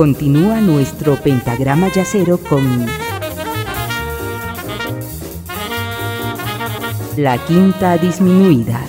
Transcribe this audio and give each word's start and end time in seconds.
Continúa 0.00 0.62
nuestro 0.62 1.16
pentagrama 1.16 1.88
yacero 1.92 2.38
con 2.38 2.86
la 7.18 7.36
quinta 7.46 7.98
disminuida. 7.98 8.80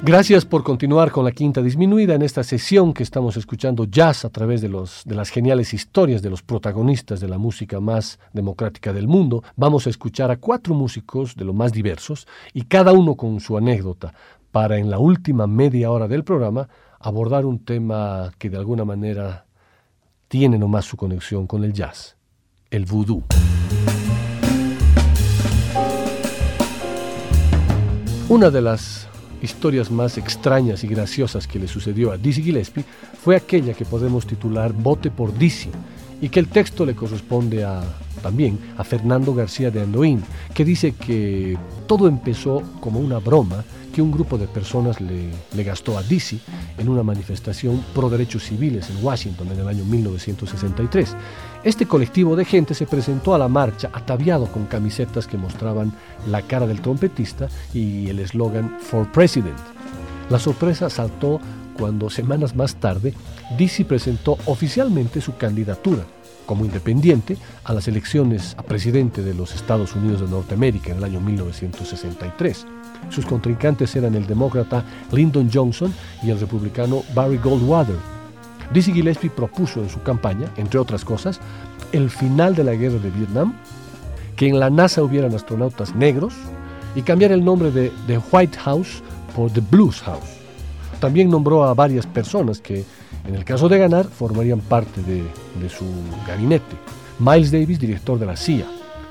Gracias 0.00 0.44
por 0.44 0.62
continuar 0.62 1.10
con 1.10 1.24
la 1.24 1.32
quinta 1.32 1.60
disminuida 1.60 2.14
en 2.14 2.22
esta 2.22 2.44
sesión 2.44 2.94
que 2.94 3.02
estamos 3.02 3.36
escuchando 3.36 3.84
jazz 3.86 4.24
a 4.24 4.30
través 4.30 4.60
de, 4.62 4.68
los, 4.68 5.02
de 5.04 5.16
las 5.16 5.30
geniales 5.30 5.74
historias 5.74 6.22
de 6.22 6.30
los 6.30 6.42
protagonistas 6.42 7.18
de 7.18 7.26
la 7.26 7.38
música 7.38 7.80
más 7.80 8.20
democrática 8.32 8.92
del 8.92 9.08
mundo. 9.08 9.42
Vamos 9.56 9.88
a 9.88 9.90
escuchar 9.90 10.30
a 10.30 10.36
cuatro 10.36 10.72
músicos 10.72 11.34
de 11.34 11.44
lo 11.44 11.52
más 11.52 11.72
diversos 11.72 12.28
y 12.52 12.62
cada 12.66 12.92
uno 12.92 13.16
con 13.16 13.40
su 13.40 13.56
anécdota 13.56 14.14
para 14.52 14.78
en 14.78 14.88
la 14.88 15.00
última 15.00 15.48
media 15.48 15.90
hora 15.90 16.06
del 16.06 16.22
programa 16.22 16.68
abordar 17.04 17.44
un 17.44 17.58
tema 17.58 18.32
que 18.38 18.48
de 18.48 18.56
alguna 18.56 18.86
manera 18.86 19.44
tiene 20.26 20.58
nomás 20.58 20.86
su 20.86 20.96
conexión 20.96 21.46
con 21.46 21.62
el 21.62 21.74
jazz, 21.74 22.16
el 22.70 22.86
vudú. 22.86 23.22
Una 28.30 28.48
de 28.48 28.62
las 28.62 29.06
historias 29.42 29.90
más 29.90 30.16
extrañas 30.16 30.82
y 30.82 30.86
graciosas 30.86 31.46
que 31.46 31.58
le 31.58 31.68
sucedió 31.68 32.10
a 32.10 32.16
Dizzy 32.16 32.42
Gillespie 32.42 32.86
fue 33.22 33.36
aquella 33.36 33.74
que 33.74 33.84
podemos 33.84 34.26
titular 34.26 34.72
Bote 34.72 35.10
por 35.10 35.36
Dizzy 35.36 35.70
y 36.22 36.30
que 36.30 36.40
el 36.40 36.48
texto 36.48 36.86
le 36.86 36.94
corresponde 36.94 37.64
a, 37.64 37.82
también 38.22 38.58
a 38.78 38.84
Fernando 38.84 39.34
García 39.34 39.70
de 39.70 39.82
Andoín, 39.82 40.22
que 40.54 40.64
dice 40.64 40.92
que 40.92 41.58
todo 41.86 42.08
empezó 42.08 42.62
como 42.80 42.98
una 42.98 43.18
broma 43.18 43.62
que 43.94 44.02
un 44.02 44.10
grupo 44.10 44.36
de 44.36 44.48
personas 44.48 45.00
le, 45.00 45.30
gastó 45.62 45.96
a 45.96 46.02
Dizzy 46.02 46.40
en 46.78 46.88
una 46.88 47.04
manifestación 47.04 47.82
pro 47.94 48.10
derechos 48.10 48.42
civiles 48.42 48.90
en 48.90 49.04
Washington 49.04 49.52
en 49.52 49.60
el 49.60 49.68
año 49.68 49.84
1963. 49.84 51.14
Este 51.62 51.86
colectivo 51.86 52.34
de 52.34 52.44
gente 52.44 52.74
se 52.74 52.86
presentó 52.86 53.34
a 53.34 53.38
la 53.38 53.46
marcha 53.46 53.90
ataviado 53.92 54.46
con 54.46 54.66
camisetas 54.66 55.28
que 55.28 55.38
mostraban 55.38 55.92
la 56.26 56.42
cara 56.42 56.66
del 56.66 56.80
trompetista 56.80 57.48
y 57.72 58.08
el 58.08 58.18
eslogan 58.18 58.78
For 58.80 59.10
President. 59.12 59.58
La 60.28 60.40
sorpresa 60.40 60.90
saltó 60.90 61.40
cuando 61.78 62.10
semanas 62.10 62.56
más 62.56 62.74
tarde 62.74 63.14
Dizzy 63.56 63.84
presentó 63.84 64.38
oficialmente 64.46 65.20
su 65.20 65.36
candidatura 65.36 66.04
como 66.46 66.64
independiente 66.64 67.36
a 67.62 67.72
las 67.72 67.86
elecciones 67.86 68.54
a 68.58 68.64
presidente 68.64 69.22
de 69.22 69.34
los 69.34 69.54
Estados 69.54 69.94
Unidos 69.94 70.20
de 70.20 70.28
Norteamérica 70.28 70.90
en 70.90 70.98
el 70.98 71.04
año 71.04 71.20
1963. 71.20 72.66
Sus 73.10 73.26
contrincantes 73.26 73.94
eran 73.96 74.14
el 74.14 74.26
demócrata 74.26 74.84
Lyndon 75.12 75.50
Johnson 75.52 75.92
y 76.22 76.30
el 76.30 76.40
republicano 76.40 77.02
Barry 77.14 77.38
Goldwater. 77.38 77.96
Dizzy 78.72 78.92
Gillespie 78.92 79.30
propuso 79.30 79.80
en 79.80 79.88
su 79.88 80.02
campaña, 80.02 80.48
entre 80.56 80.80
otras 80.80 81.04
cosas, 81.04 81.40
el 81.92 82.10
final 82.10 82.54
de 82.54 82.64
la 82.64 82.74
guerra 82.74 82.98
de 82.98 83.10
Vietnam, 83.10 83.54
que 84.36 84.48
en 84.48 84.58
la 84.58 84.70
NASA 84.70 85.02
hubieran 85.02 85.34
astronautas 85.34 85.94
negros 85.94 86.34
y 86.94 87.02
cambiar 87.02 87.32
el 87.32 87.44
nombre 87.44 87.70
de 87.70 87.92
The 88.06 88.20
White 88.30 88.58
House 88.58 89.02
por 89.34 89.50
The 89.50 89.60
Blues 89.60 90.00
House. 90.02 90.38
También 91.00 91.28
nombró 91.30 91.64
a 91.64 91.74
varias 91.74 92.06
personas 92.06 92.60
que, 92.60 92.84
en 93.26 93.34
el 93.34 93.44
caso 93.44 93.68
de 93.68 93.78
ganar, 93.78 94.06
formarían 94.06 94.60
parte 94.60 95.02
de, 95.02 95.68
su 95.68 95.84
gabinete. 96.26 96.76
Miles 97.18 97.52
Davis, 97.52 97.78
director 97.78 98.18
de 98.18 98.26
la 98.26 98.36
CIA, 98.36 98.66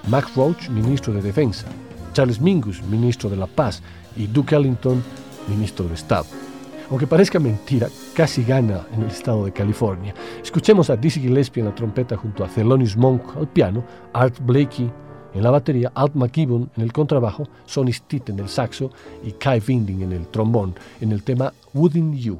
Max 0.07 0.35
Roach, 0.35 0.69
ministro 0.69 1.13
de 1.13 1.21
Defensa, 1.21 1.67
Charles 2.13 2.39
Mingus, 2.39 2.81
ministro 2.83 3.29
de 3.29 3.37
la 3.37 3.47
Paz, 3.47 3.81
y 4.15 4.27
Duke 4.27 4.55
Ellington, 4.55 5.03
ministro 5.47 5.87
de 5.87 5.95
Estado. 5.95 6.25
Aunque 6.89 7.07
parezca 7.07 7.39
mentira, 7.39 7.89
casi 8.13 8.43
gana 8.43 8.85
en 8.93 9.01
el 9.01 9.07
estado 9.07 9.45
de 9.45 9.51
California. 9.51 10.13
Escuchemos 10.43 10.89
a 10.89 10.95
Dizzy 10.95 11.21
Gillespie 11.21 11.61
en 11.61 11.69
la 11.69 11.75
trompeta 11.75 12.15
junto 12.15 12.43
a 12.43 12.47
Thelonious 12.47 12.95
Monk 12.95 13.35
al 13.35 13.47
piano, 13.47 13.83
Art 14.13 14.37
Blakey 14.41 14.91
en 15.33 15.43
la 15.43 15.49
batería, 15.49 15.91
Alt 15.95 16.13
McKibbon 16.13 16.69
en 16.75 16.83
el 16.83 16.93
contrabajo, 16.93 17.47
Sonny 17.65 17.91
Stitt 17.93 18.29
en 18.29 18.39
el 18.39 18.49
saxo 18.49 18.91
y 19.23 19.31
Kai 19.31 19.61
Winding 19.67 20.03
en 20.03 20.11
el 20.11 20.27
trombón 20.27 20.75
en 21.01 21.11
el 21.11 21.23
tema 21.23 21.51
Wouldn't 21.73 22.15
You. 22.15 22.39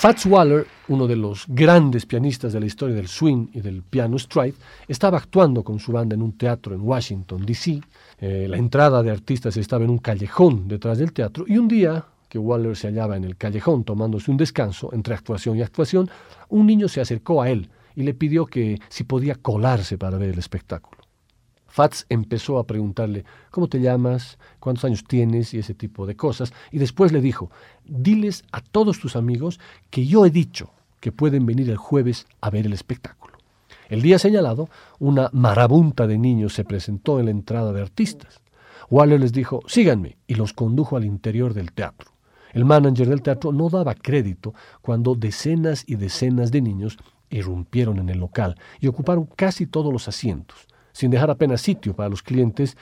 Fats 0.01 0.25
Waller, 0.25 0.67
uno 0.89 1.07
de 1.07 1.15
los 1.15 1.45
grandes 1.47 2.07
pianistas 2.07 2.55
de 2.55 2.61
la 2.61 2.65
historia 2.65 2.97
del 2.97 3.07
swing 3.07 3.49
y 3.53 3.61
del 3.61 3.83
piano 3.83 4.19
stride, 4.19 4.55
estaba 4.89 5.19
actuando 5.19 5.63
con 5.63 5.79
su 5.79 5.93
banda 5.93 6.15
en 6.15 6.23
un 6.23 6.39
teatro 6.39 6.75
en 6.75 6.81
Washington, 6.81 7.45
D.C. 7.45 7.83
Eh, 8.19 8.47
la 8.49 8.57
entrada 8.57 9.03
de 9.03 9.11
artistas 9.11 9.59
estaba 9.59 9.85
en 9.85 9.91
un 9.91 9.99
callejón 9.99 10.69
detrás 10.69 10.97
del 10.97 11.13
teatro 11.13 11.45
y 11.47 11.59
un 11.59 11.69
día 11.69 12.07
que 12.31 12.39
Waller 12.39 12.77
se 12.77 12.87
hallaba 12.87 13.19
en 13.19 13.25
el 13.25 13.37
callejón 13.37 13.85
tomándose 13.85 14.31
un 14.31 14.39
descanso 14.39 14.89
entre 14.95 15.13
actuación 15.13 15.59
y 15.59 15.63
actuación, 15.63 16.09
un 16.49 16.67
niño 16.67 16.89
se 16.89 17.03
acercó 17.03 17.43
a 17.43 17.51
él 17.51 17.69
y 17.95 18.03
le 18.03 18.15
pidió 18.15 18.47
que 18.47 18.81
si 18.89 19.05
podía 19.05 19.35
colarse 19.35 19.99
para 19.99 20.17
ver 20.17 20.31
el 20.31 20.39
espectáculo. 20.39 21.00
Fats 21.71 22.05
empezó 22.09 22.59
a 22.59 22.67
preguntarle 22.67 23.25
cómo 23.51 23.69
te 23.69 23.81
llamas, 23.81 24.39
cuántos 24.59 24.85
años 24.85 25.05
tienes 25.05 25.55
y 25.55 25.59
ese 25.59 25.73
tipo 25.73 26.05
de 26.05 26.17
cosas, 26.17 26.53
y 26.73 26.79
después 26.79 27.13
le 27.13 27.21
dijo, 27.21 27.51
diles 27.85 28.45
a 28.53 28.61
todos 28.61 28.99
tus 28.99 29.17
amigos 29.17 29.61
que 29.89 30.07
yo 30.07 30.27
he 30.27 30.31
dicho 30.31 30.71
que 30.99 31.13
pueden 31.13 31.47
venir 31.47 31.71
el 31.71 31.77
jueves 31.77 32.27
a 32.41 32.51
ver 32.51 32.67
el 32.67 32.73
espectáculo. 32.73 33.39
El 33.89 34.03
día 34.03 34.19
señalado, 34.19 34.69
una 34.99 35.31
marabunta 35.33 36.07
de 36.07 36.19
niños 36.19 36.55
se 36.55 36.65
presentó 36.65 37.19
en 37.19 37.27
la 37.27 37.31
entrada 37.31 37.73
de 37.73 37.81
artistas. 37.81 38.41
Waller 38.89 39.21
les 39.21 39.33
dijo, 39.33 39.63
síganme, 39.67 40.17
y 40.27 40.35
los 40.35 40.53
condujo 40.53 40.97
al 40.97 41.05
interior 41.05 41.55
del 41.55 41.73
teatro. 41.73 42.11
El 42.53 42.65
manager 42.65 43.09
del 43.09 43.23
teatro 43.23 43.53
no 43.53 43.69
daba 43.69 43.95
crédito 43.95 44.55
cuando 44.83 45.15
decenas 45.15 45.85
y 45.87 45.95
decenas 45.95 46.51
de 46.51 46.63
niños 46.63 46.99
irrumpieron 47.31 47.99
en 47.99 48.09
el 48.09 48.19
local 48.19 48.57
y 48.81 48.89
ocuparon 48.89 49.27
casi 49.27 49.67
todos 49.67 49.93
los 49.93 50.09
asientos, 50.09 50.67
sin 50.93 51.11
dejar 51.11 51.31
apenas 51.31 51.61
sitio 51.61 51.95
para 51.95 52.09
los 52.09 52.23
clientes 52.23 52.77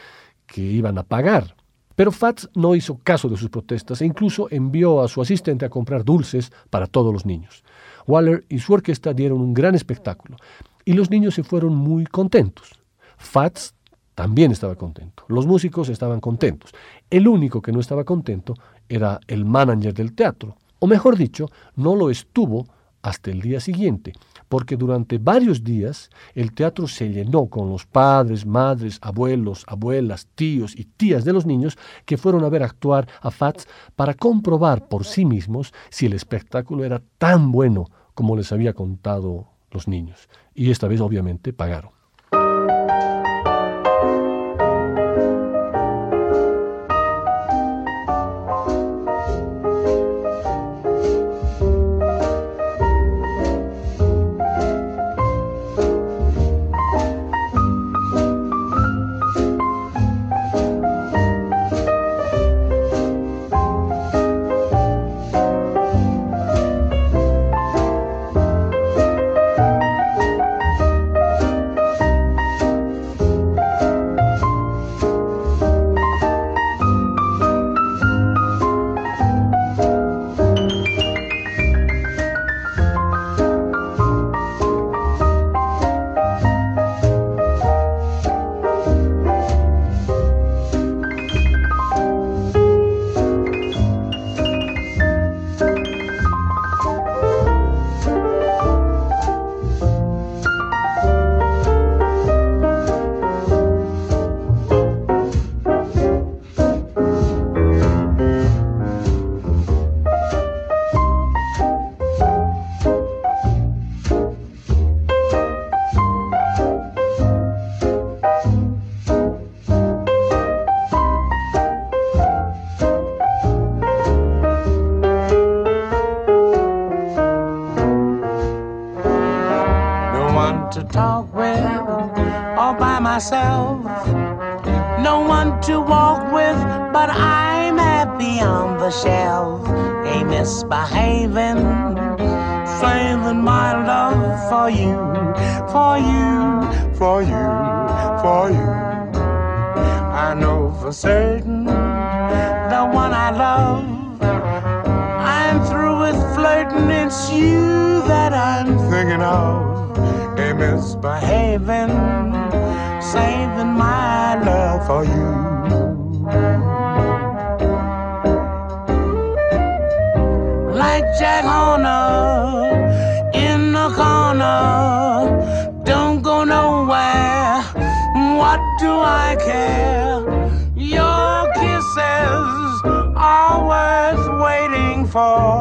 que 0.47 0.61
iban 0.61 0.99
a 0.99 1.03
pagar. 1.03 1.55
Pero 1.95 2.13
Fats 2.13 2.49
no 2.55 2.77
hizo 2.77 2.99
caso 2.99 3.29
de 3.29 3.37
sus 3.37 3.51
protestas 3.51 4.01
e 4.01 4.07
incluso 4.07 4.47
envió 4.51 5.03
a 5.03 5.09
su 5.09 5.21
asistente 5.21 5.65
a 5.65 5.71
comprar 5.71 6.05
dulces 6.05 6.53
para 6.71 6.87
todos 6.87 7.13
los 7.13 7.27
niños. 7.27 7.65
Waller 8.07 8.45
y 8.49 8.61
su 8.61 8.73
orquesta 8.73 9.13
dieron 9.13 9.41
un 9.41 9.53
gran 9.53 9.75
espectáculo 9.75 10.37
y 10.85 10.93
los 10.93 11.11
niños 11.11 11.35
se 11.35 11.43
fueron 11.43 11.75
muy 11.75 12.07
contentos. 12.07 12.79
Fats 13.17 13.75
también 14.15 14.53
estaba 14.53 14.75
contento. 14.75 15.25
Los 15.29 15.47
músicos 15.47 15.89
estaban 15.89 16.21
contentos. 16.21 16.73
El 17.11 17.29
único 17.29 17.61
que 17.61 17.73
no 17.73 17.81
estaba 17.81 18.05
contento 18.05 18.55
era 18.89 19.21
el 19.27 19.45
manager 19.45 19.93
del 19.93 20.15
teatro. 20.15 20.57
O 20.79 20.87
mejor 20.87 21.17
dicho, 21.17 21.47
no 21.77 21.95
lo 21.95 22.11
estuvo 22.11 22.67
hasta 23.03 23.31
el 23.31 23.41
día 23.41 23.61
siguiente, 23.61 24.13
porque 24.49 24.77
durante 24.77 25.19
varios 25.19 25.63
días 25.63 26.11
el 26.35 26.53
teatro 26.53 26.89
se 26.89 27.09
llenó 27.11 27.47
con 27.47 27.69
los 27.71 27.87
padres, 27.87 28.47
madres, 28.47 28.99
abuelos, 29.03 29.65
abuelas, 29.67 30.27
tíos 30.35 30.75
y 30.77 30.85
tías 30.85 31.25
de 31.25 31.33
los 31.33 31.47
niños 31.47 31.79
que 32.05 32.17
fueron 32.17 32.45
a 32.45 32.49
ver 32.49 32.63
actuar 32.63 33.09
a 33.21 33.31
Fats 33.31 33.67
para 33.97 34.15
comprobar 34.15 34.89
por 34.89 35.05
sí 35.05 35.25
mismos 35.25 35.73
si 35.91 36.07
el 36.07 36.13
espectáculo 36.13 36.85
era 36.85 37.03
tan 37.19 37.53
bueno 37.53 37.87
como 38.15 38.37
les 38.37 38.53
había 38.53 38.73
contado 38.73 39.49
los 39.71 39.87
niños. 39.87 40.29
Y 40.55 40.71
esta 40.71 40.89
vez 40.89 41.01
obviamente 41.01 41.53
pagaron. 41.53 41.98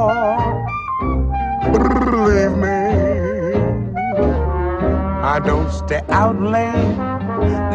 I 0.10 0.64
don't 5.44 5.70
stay 5.72 6.02
out 6.10 6.42
late, 6.42 6.98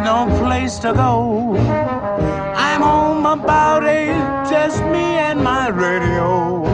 no 0.03 0.27
place 0.41 0.79
to 0.79 0.95
go. 0.95 1.55
I'm 1.57 2.81
home 2.81 3.27
about 3.27 3.85
eight, 3.85 4.17
just 4.51 4.83
me 4.85 5.19
and 5.29 5.45
my 5.45 5.69
radio. 5.69 6.65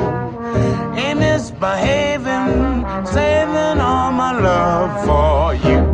Ain't 0.94 1.18
misbehaving, 1.18 2.86
saving 3.06 3.80
all 3.80 4.12
my 4.12 4.38
love 4.38 5.04
for 5.04 5.54
you. 5.68 5.87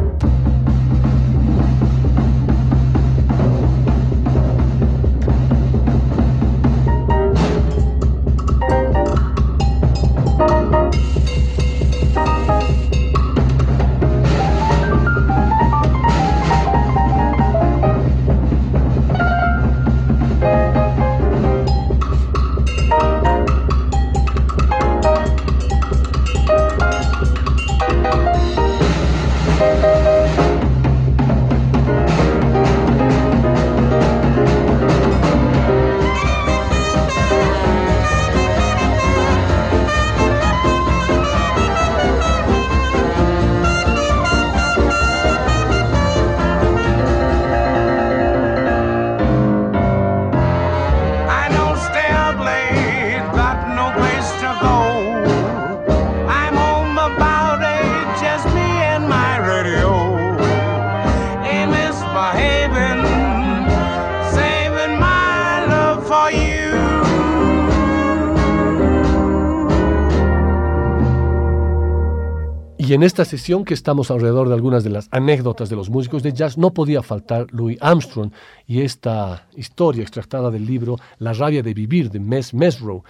En 72.95 73.03
esta 73.03 73.25
sesión 73.25 73.65
que 73.65 73.75
estamos 73.75 74.13
alrededor 74.13 74.47
de 74.47 74.55
algunas 74.55 74.85
de 74.85 74.91
las 74.91 75.09
anécdotas 75.11 75.69
de 75.69 75.75
los 75.75 75.91
músicos 75.91 76.23
de 76.23 76.33
jazz, 76.33 76.57
no 76.57 76.73
podía 76.73 77.03
faltar 77.03 77.49
Louis 77.51 77.77
Armstrong 77.81 78.31
y 78.69 78.83
esta 78.83 79.49
historia 79.57 80.03
extractada 80.03 80.49
del 80.51 80.65
libro 80.65 80.97
La 81.19 81.33
rabia 81.33 81.63
de 81.63 81.75
vivir 81.75 82.11
de 82.11 82.21
Mes 82.21 82.55
Mesrow, 82.55 83.03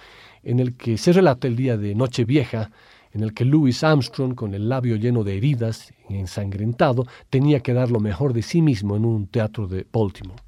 en 0.43 0.59
el 0.59 0.75
que 0.75 0.97
se 0.97 1.13
relata 1.13 1.47
el 1.47 1.55
día 1.55 1.77
de 1.77 1.93
Nochevieja 1.93 2.71
en 3.13 3.21
el 3.21 3.33
que 3.33 3.45
Louis 3.45 3.83
Armstrong, 3.83 4.33
con 4.33 4.55
el 4.55 4.67
labio 4.67 4.95
lleno 4.95 5.23
de 5.23 5.37
heridas 5.37 5.93
y 6.09 6.15
ensangrentado, 6.15 7.05
tenía 7.29 7.59
que 7.59 7.73
dar 7.73 7.91
lo 7.91 7.99
mejor 7.99 8.33
de 8.33 8.41
sí 8.41 8.61
mismo 8.61 8.95
en 8.95 9.05
un 9.05 9.27
teatro 9.27 9.67
de 9.67 9.85
Baltimore. 9.93 10.41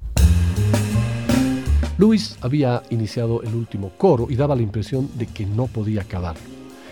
Louis 1.96 2.36
había 2.40 2.82
iniciado 2.90 3.42
el 3.42 3.54
último 3.54 3.90
coro 3.96 4.26
y 4.28 4.34
daba 4.34 4.56
la 4.56 4.62
impresión 4.62 5.08
de 5.14 5.26
que 5.26 5.46
no 5.46 5.66
podía 5.66 6.02
acabar. 6.02 6.36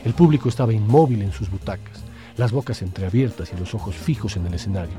El 0.04 0.14
público 0.14 0.48
estaba 0.48 0.72
inmóvil 0.72 1.22
en 1.22 1.32
sus 1.32 1.50
butacas, 1.50 2.06
las 2.36 2.52
bocas 2.52 2.82
entreabiertas 2.82 3.50
y 3.52 3.58
los 3.58 3.74
ojos 3.74 3.94
fijos 3.94 4.36
en 4.36 4.46
el 4.46 4.54
escenario. 4.54 4.94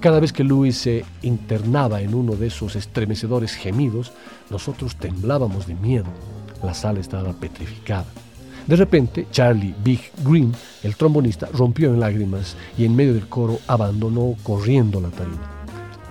Cada 0.00 0.20
vez 0.20 0.32
que 0.32 0.44
Louis 0.44 0.76
se 0.76 1.04
internaba 1.22 2.00
en 2.00 2.14
uno 2.14 2.34
de 2.34 2.48
esos 2.48 2.76
estremecedores 2.76 3.54
gemidos, 3.54 4.12
nosotros 4.50 4.96
temblábamos 4.96 5.66
de 5.66 5.74
miedo. 5.74 6.06
La 6.62 6.74
sala 6.74 7.00
estaba 7.00 7.32
petrificada. 7.32 8.06
De 8.66 8.76
repente, 8.76 9.26
Charlie 9.30 9.74
Big 9.82 10.12
Green, 10.24 10.54
el 10.82 10.94
trombonista, 10.94 11.48
rompió 11.52 11.88
en 11.88 11.98
lágrimas 11.98 12.56
y 12.78 12.84
en 12.84 12.94
medio 12.94 13.14
del 13.14 13.28
coro 13.28 13.58
abandonó 13.66 14.36
corriendo 14.42 15.00
la 15.00 15.08
tarima. 15.08 15.61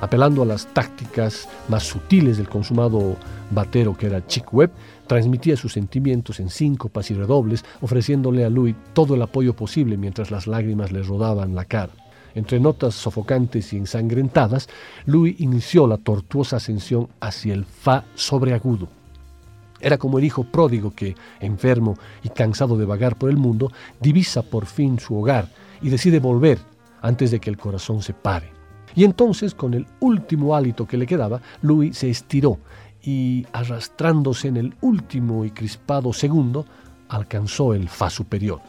Apelando 0.02 0.42
a 0.42 0.46
las 0.48 0.66
tácticas 0.66 1.48
más 1.70 1.84
sutiles 1.84 2.38
del 2.38 2.50
consumado 2.50 3.18
batero 3.52 3.96
que 3.96 4.08
era 4.08 4.26
Chick 4.26 4.52
Webb, 4.52 4.72
transmitía 5.06 5.56
sus 5.56 5.74
sentimientos 5.74 6.40
en 6.40 6.50
síncopas 6.50 7.12
y 7.12 7.14
redobles, 7.14 7.64
ofreciéndole 7.82 8.44
a 8.44 8.50
Louis 8.50 8.76
todo 8.94 9.14
el 9.14 9.22
apoyo 9.22 9.56
posible 9.56 9.98
mientras 9.98 10.32
las 10.32 10.48
lágrimas 10.48 10.92
le 10.92 11.04
rodaban 11.04 11.54
la 11.54 11.66
cara. 11.66 11.92
Entre 12.34 12.60
notas 12.60 12.96
sofocantes 12.96 13.74
y 13.74 13.78
ensangrentadas, 13.78 14.70
Louis 15.06 15.40
inició 15.40 15.86
la 15.86 15.98
tortuosa 15.98 16.58
ascensión 16.58 17.08
hacia 17.20 17.54
el 17.54 17.66
fa 17.66 18.06
sobreagudo. 18.16 18.88
Era 19.80 20.00
como 20.00 20.18
el 20.18 20.26
hijo 20.26 20.46
pródigo 20.46 20.96
que, 20.96 21.16
enfermo 21.40 21.96
y 22.24 22.30
cansado 22.30 22.76
de 22.76 22.86
vagar 22.86 23.18
por 23.18 23.30
el 23.30 23.38
mundo, 23.38 23.72
divisa 24.00 24.42
por 24.42 24.66
fin 24.66 25.00
su 25.00 25.16
hogar 25.16 25.50
y 25.80 25.90
decide 25.90 26.20
volver 26.20 26.58
antes 27.02 27.30
de 27.30 27.40
que 27.40 27.52
el 27.52 27.58
corazón 27.58 28.02
se 28.02 28.14
pare. 28.14 28.61
Y 28.96 29.04
entonces, 29.04 29.56
con 29.56 29.74
el 29.74 29.86
último 30.00 30.56
hálito 30.56 30.86
que 30.86 30.98
le 30.98 31.08
quedaba, 31.08 31.42
Louis 31.62 31.98
se 31.98 32.10
estiró 32.10 32.60
y, 33.04 33.46
arrastrándose 33.54 34.48
en 34.48 34.58
el 34.58 34.76
último 34.82 35.46
y 35.46 35.52
crispado 35.52 36.14
segundo, 36.14 36.66
alcanzó 37.10 37.74
el 37.74 37.90
fa 37.90 38.10
superior. 38.10 38.62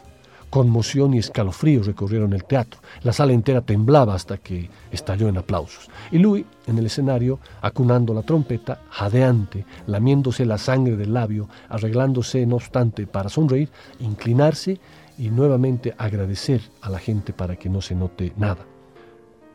Conmoción 0.49 1.15
y 1.15 1.17
escalofríos 1.17 1.87
recorrieron 1.87 2.31
el 2.33 2.43
teatro. 2.43 2.79
La 3.01 3.11
sala 3.11 3.33
entera 3.33 3.61
temblaba 3.61 4.13
hasta 4.13 4.37
que 4.37 4.69
estalló 4.91 5.27
en 5.27 5.37
aplausos. 5.37 5.89
Y 6.11 6.19
Louis, 6.19 6.45
en 6.67 6.77
el 6.77 6.85
escenario, 6.85 7.39
acunando 7.61 8.13
la 8.13 8.21
trompeta, 8.21 8.79
jadeante, 8.91 9.65
lamiéndose 9.87 10.45
la 10.45 10.59
sangre 10.59 10.95
del 10.95 11.15
labio, 11.15 11.49
arreglándose, 11.69 12.45
no 12.45 12.57
obstante, 12.57 13.07
para 13.07 13.29
sonreír, 13.29 13.69
inclinarse 13.99 14.79
y 15.17 15.29
nuevamente 15.29 15.95
agradecer 15.97 16.61
a 16.81 16.89
la 16.91 16.99
gente 16.99 17.33
para 17.33 17.55
que 17.55 17.69
no 17.69 17.81
se 17.81 17.95
note 17.95 18.33
nada. 18.37 18.72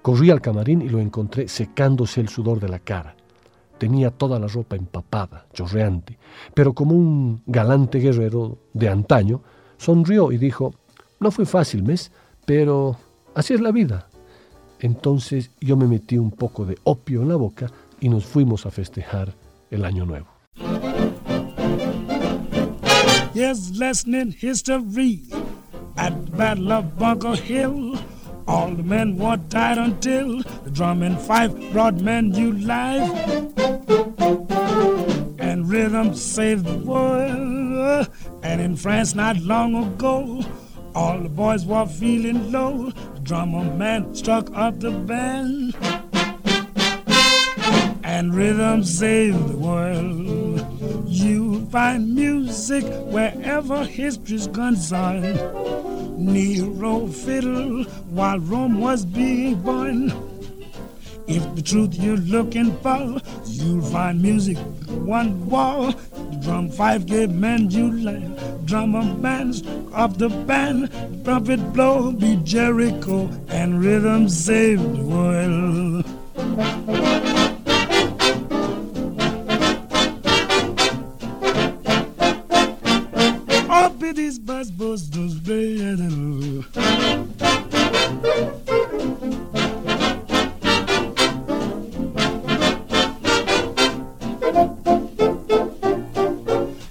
Corrí 0.02 0.30
al 0.30 0.40
camarín 0.40 0.82
y 0.82 0.88
lo 0.88 1.00
encontré 1.00 1.48
secándose 1.48 2.20
el 2.20 2.28
sudor 2.28 2.60
de 2.60 2.68
la 2.68 2.78
cara. 2.78 3.14
Tenía 3.78 4.10
toda 4.10 4.38
la 4.38 4.48
ropa 4.48 4.76
empapada, 4.76 5.46
chorreante, 5.52 6.18
pero 6.54 6.72
como 6.72 6.94
un 6.94 7.42
galante 7.46 7.98
guerrero 7.98 8.58
de 8.72 8.88
antaño, 8.88 9.42
sonrió 9.76 10.32
y 10.32 10.38
dijo, 10.38 10.74
no 11.20 11.30
fue 11.30 11.46
fácil, 11.46 11.82
mes, 11.82 12.10
pero 12.44 12.96
así 13.34 13.54
es 13.54 13.60
la 13.60 13.70
vida. 13.70 14.08
Entonces 14.80 15.50
yo 15.60 15.76
me 15.76 15.86
metí 15.86 16.18
un 16.18 16.30
poco 16.30 16.64
de 16.64 16.78
opio 16.84 17.22
en 17.22 17.28
la 17.28 17.36
boca 17.36 17.70
y 18.00 18.08
nos 18.08 18.24
fuimos 18.24 18.66
a 18.66 18.70
festejar 18.70 19.34
el 19.70 19.84
año 19.84 20.04
nuevo. 20.06 20.26
Lesson 23.34 24.34
history 24.40 25.22
at 25.96 26.12
Battle 26.36 26.72
of 26.72 26.98
Bunker 26.98 27.36
Hill. 27.36 27.96
All 28.48 28.70
the 28.70 28.82
men 28.82 29.18
were 29.18 29.36
died 29.36 29.76
until 29.76 30.42
the 30.64 30.70
drum 30.70 31.02
and 31.02 31.20
fife 31.20 31.52
brought 31.70 32.00
men 32.00 32.30
new 32.30 32.52
life. 32.52 33.10
And 35.38 35.68
rhythm 35.68 36.14
saved 36.14 36.64
the 36.64 36.78
world. 36.78 38.08
And 38.42 38.62
in 38.62 38.74
France 38.74 39.14
not 39.14 39.36
long 39.36 39.74
ago, 39.74 40.42
all 40.94 41.20
the 41.20 41.28
boys 41.28 41.66
were 41.66 41.84
feeling 41.84 42.50
low. 42.50 42.90
The 43.16 43.20
drummer 43.20 43.64
man 43.76 44.14
struck 44.14 44.50
up 44.54 44.80
the 44.80 44.92
band. 44.92 45.76
And 48.02 48.34
rhythm 48.34 48.82
saved 48.82 49.46
the 49.46 49.58
world. 49.58 51.06
You 51.06 51.66
find 51.66 52.14
music 52.14 52.84
wherever 53.12 53.84
history's 53.84 54.46
concerned. 54.46 55.38
Nero 56.18 57.06
fiddle 57.06 57.84
while 58.10 58.40
Rome 58.40 58.80
was 58.80 59.04
being 59.04 59.54
born. 59.62 60.12
If 61.28 61.54
the 61.54 61.62
truth 61.62 61.94
you're 61.94 62.16
looking 62.16 62.76
for, 62.78 63.20
you'll 63.46 63.82
find 63.82 64.20
music 64.20 64.58
one 64.88 65.48
wall. 65.48 65.94
Drum 66.40 66.70
five 66.70 67.06
gave 67.06 67.30
men 67.30 67.70
you. 67.70 67.88
Drummer 68.64 69.14
bands 69.14 69.62
of 69.92 70.18
the 70.18 70.28
band, 70.28 70.90
trumpet 71.24 71.72
blow 71.72 72.12
be 72.12 72.36
Jericho, 72.44 73.30
and 73.48 73.80
rhythm 73.80 74.28
saved 74.28 74.96
the 74.96 75.02
world. 75.04 76.04
these 84.18 84.36
bus 84.40 84.68
boys 84.68 85.02
dos 85.02 85.34
beijos. 85.34 86.66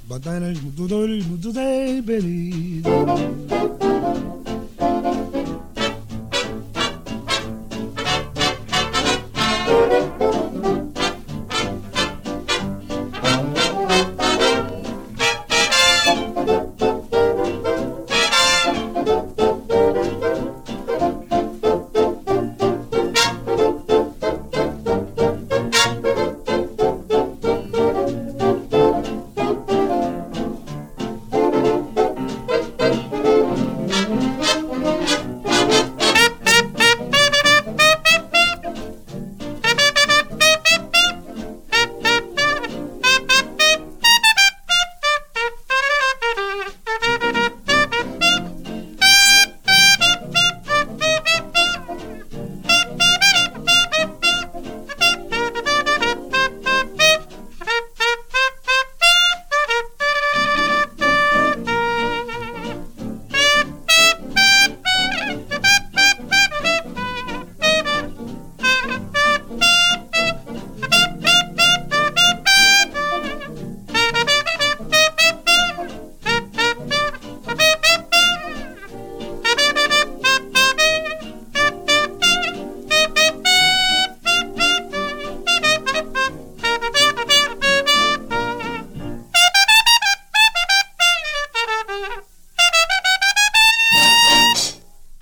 Bananas, 0.08 0.62
mudou, 0.62 1.08
mudou, 1.08 2.02
belido. 2.02 3.47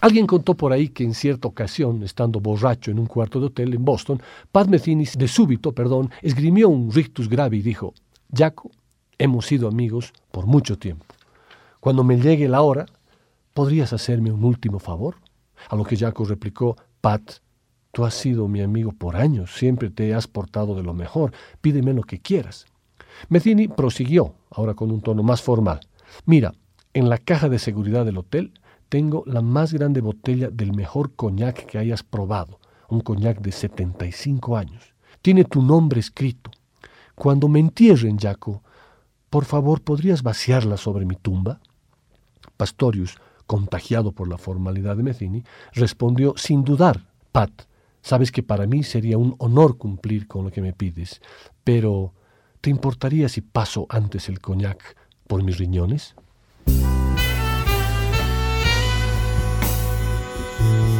Alguien 0.05 0.27
contó 0.27 0.53
por 0.53 0.71
ahí 0.71 0.89
que 0.89 1.03
en 1.03 1.15
cierta 1.15 1.47
ocasión, 1.47 2.03
estando 2.03 2.39
borracho 2.39 2.91
en 2.91 2.99
un 2.99 3.07
cuarto 3.07 3.39
de 3.39 3.47
hotel 3.47 3.73
en 3.73 3.83
Boston, 3.83 4.21
Pat 4.51 4.67
Metheny 4.67 5.03
de 5.17 5.27
súbito, 5.27 5.71
perdón, 5.71 6.11
esgrimió 6.21 6.69
un 6.69 6.91
rictus 6.91 7.27
grave 7.27 7.57
y 7.57 7.63
dijo, 7.63 7.91
Jaco, 8.31 8.69
hemos 9.17 9.47
sido 9.47 9.67
amigos 9.67 10.13
por 10.29 10.45
mucho 10.45 10.77
tiempo. 10.77 11.05
Cuando 11.79 12.03
me 12.03 12.19
llegue 12.19 12.47
la 12.47 12.61
hora, 12.61 12.85
¿podrías 13.55 13.93
hacerme 13.93 14.31
un 14.31 14.43
último 14.43 14.77
favor? 14.77 15.15
A 15.69 15.75
lo 15.75 15.83
que 15.83 15.97
Jaco 15.97 16.23
replicó, 16.23 16.77
Pat, 17.01 17.39
tú 17.91 18.05
has 18.05 18.13
sido 18.13 18.47
mi 18.47 18.61
amigo 18.61 18.91
por 18.91 19.15
años, 19.15 19.55
siempre 19.55 19.89
te 19.89 20.13
has 20.13 20.27
portado 20.27 20.75
de 20.75 20.83
lo 20.83 20.93
mejor, 20.93 21.31
pídeme 21.61 21.93
lo 21.95 22.03
que 22.03 22.19
quieras. 22.19 22.67
Mezzini 23.29 23.69
prosiguió, 23.69 24.35
ahora 24.51 24.75
con 24.75 24.91
un 24.91 25.01
tono 25.01 25.23
más 25.23 25.41
formal. 25.41 25.79
Mira, 26.27 26.53
en 26.93 27.09
la 27.09 27.17
caja 27.17 27.49
de 27.49 27.57
seguridad 27.57 28.05
del 28.05 28.19
hotel 28.19 28.53
tengo 28.95 29.23
la 29.25 29.41
más 29.41 29.73
grande 29.73 29.99
botella 29.99 30.49
del 30.49 30.71
mejor 30.71 31.15
coñac 31.17 31.65
que 31.65 31.77
hayas 31.77 32.01
probado, 32.01 32.61
un 32.87 33.01
coñac 33.01 33.41
de 33.41 33.51
75 33.51 34.55
años. 34.55 34.93
Tiene 35.21 35.43
tu 35.43 35.61
nombre 35.61 35.99
escrito. 35.99 36.49
Cuando 37.13 37.49
me 37.49 37.59
entierren, 37.59 38.17
Jaco, 38.17 38.63
por 39.29 39.43
favor, 39.43 39.81
¿podrías 39.81 40.23
vaciarla 40.23 40.77
sobre 40.77 41.03
mi 41.03 41.17
tumba? 41.17 41.59
Pastorius, 42.55 43.17
contagiado 43.45 44.13
por 44.13 44.29
la 44.29 44.37
formalidad 44.37 44.95
de 44.95 45.03
Mezzini, 45.03 45.43
respondió 45.73 46.33
sin 46.37 46.63
dudar, 46.63 47.05
Pat, 47.33 47.51
sabes 48.01 48.31
que 48.31 48.43
para 48.43 48.65
mí 48.65 48.81
sería 48.83 49.17
un 49.17 49.35
honor 49.39 49.77
cumplir 49.77 50.25
con 50.25 50.45
lo 50.45 50.51
que 50.51 50.61
me 50.61 50.71
pides, 50.71 51.19
pero 51.65 52.13
¿te 52.61 52.69
importaría 52.69 53.27
si 53.27 53.41
paso 53.41 53.87
antes 53.89 54.29
el 54.29 54.39
coñac 54.39 54.95
por 55.27 55.43
mis 55.43 55.57
riñones? 55.57 56.15
Thank 60.65 60.89
you. 60.89 60.94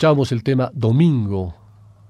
Escuchábamos 0.00 0.32
el 0.32 0.42
tema 0.42 0.70
Domingo 0.72 1.54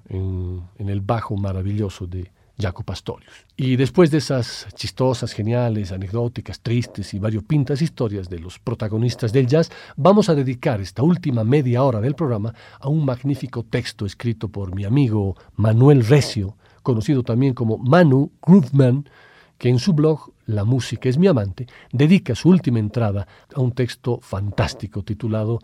en, 0.09 0.63
el 0.79 1.01
bajo 1.01 1.37
maravilloso 1.37 2.07
de 2.07 2.31
Jaco 2.57 2.85
Pastorius. 2.85 3.47
Y 3.57 3.75
después 3.75 4.13
de 4.13 4.19
esas 4.19 4.69
chistosas, 4.77 5.33
geniales, 5.33 5.91
anecdóticas, 5.91 6.61
tristes 6.61 7.13
y 7.15 7.19
variopintas 7.19 7.83
historias 7.83 8.31
de 8.31 8.39
los 8.39 8.61
protagonistas 8.61 9.33
del 9.33 9.49
jazz, 9.49 9.73
vamos 9.97 10.29
a 10.29 10.37
dedicar 10.37 10.81
esta 10.81 11.03
última 11.03 11.43
media 11.43 11.83
hora 11.83 12.01
del 12.01 12.15
programa 12.15 12.55
a 12.79 12.89
un 12.89 13.05
magnífico 13.05 13.65
texto 13.65 14.07
escrito 14.07 14.49
por 14.49 14.73
mi 14.73 14.85
amigo 14.85 15.35
Manuel 15.57 16.07
Recio, 16.07 16.57
conocido 16.85 17.25
también 17.25 17.55
como 17.55 17.77
Manu 17.77 18.31
Grooveman, 18.41 19.11
que 19.59 19.69
en 19.69 19.81
su 19.81 19.95
blog 19.95 20.31
La 20.47 20.65
música 20.65 21.09
es 21.09 21.19
mi 21.19 21.27
amante 21.27 21.67
dedica 21.93 22.37
su 22.37 22.51
última 22.51 22.79
entrada 22.79 23.27
a 23.53 23.61
un 23.61 23.73
texto 23.73 24.21
fantástico 24.23 25.03
titulado 25.03 25.59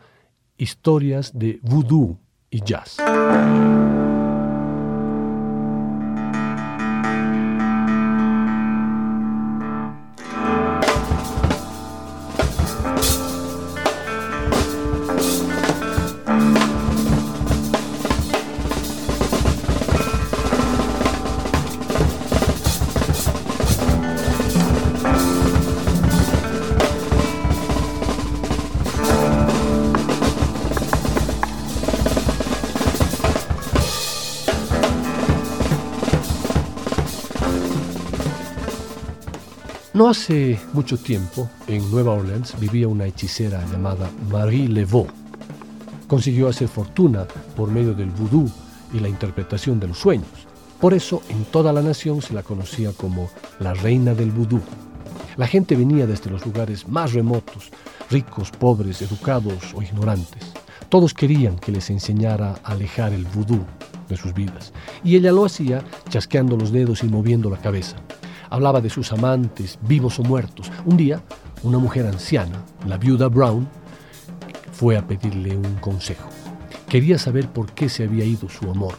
Historias 0.58 1.32
de 1.38 1.60
Voodoo 1.62 2.18
y 2.50 2.62
Jazz. 2.62 2.98
No 40.06 40.10
hace 40.10 40.56
mucho 40.72 40.96
tiempo, 40.96 41.50
en 41.66 41.90
Nueva 41.90 42.12
Orleans, 42.12 42.54
vivía 42.60 42.86
una 42.86 43.06
hechicera 43.06 43.60
llamada 43.72 44.08
Marie 44.30 44.68
Levaux. 44.68 45.10
Consiguió 46.06 46.46
hacer 46.46 46.68
fortuna 46.68 47.26
por 47.56 47.72
medio 47.72 47.92
del 47.92 48.10
vudú 48.10 48.48
y 48.92 49.00
la 49.00 49.08
interpretación 49.08 49.80
de 49.80 49.88
los 49.88 49.98
sueños. 49.98 50.28
Por 50.80 50.94
eso, 50.94 51.22
en 51.28 51.44
toda 51.46 51.72
la 51.72 51.82
nación 51.82 52.22
se 52.22 52.34
la 52.34 52.44
conocía 52.44 52.92
como 52.92 53.28
la 53.58 53.74
reina 53.74 54.14
del 54.14 54.30
vudú. 54.30 54.60
La 55.36 55.48
gente 55.48 55.74
venía 55.74 56.06
desde 56.06 56.30
los 56.30 56.46
lugares 56.46 56.86
más 56.86 57.12
remotos, 57.12 57.72
ricos, 58.08 58.52
pobres, 58.52 59.02
educados 59.02 59.74
o 59.74 59.82
ignorantes. 59.82 60.52
Todos 60.88 61.14
querían 61.14 61.58
que 61.58 61.72
les 61.72 61.90
enseñara 61.90 62.54
a 62.62 62.70
alejar 62.74 63.12
el 63.12 63.24
vudú 63.24 63.58
de 64.08 64.16
sus 64.16 64.32
vidas. 64.34 64.72
Y 65.02 65.16
ella 65.16 65.32
lo 65.32 65.44
hacía 65.44 65.82
chasqueando 66.10 66.56
los 66.56 66.70
dedos 66.70 67.02
y 67.02 67.08
moviendo 67.08 67.50
la 67.50 67.56
cabeza. 67.56 67.96
Hablaba 68.56 68.80
de 68.80 68.88
sus 68.88 69.12
amantes, 69.12 69.78
vivos 69.82 70.18
o 70.18 70.22
muertos. 70.22 70.72
Un 70.86 70.96
día, 70.96 71.20
una 71.62 71.76
mujer 71.76 72.06
anciana, 72.06 72.64
la 72.86 72.96
viuda 72.96 73.28
Brown, 73.28 73.68
fue 74.72 74.96
a 74.96 75.06
pedirle 75.06 75.54
un 75.54 75.74
consejo. 75.74 76.26
Quería 76.88 77.18
saber 77.18 77.50
por 77.50 77.72
qué 77.72 77.90
se 77.90 78.04
había 78.04 78.24
ido 78.24 78.48
su 78.48 78.70
amor. 78.70 78.94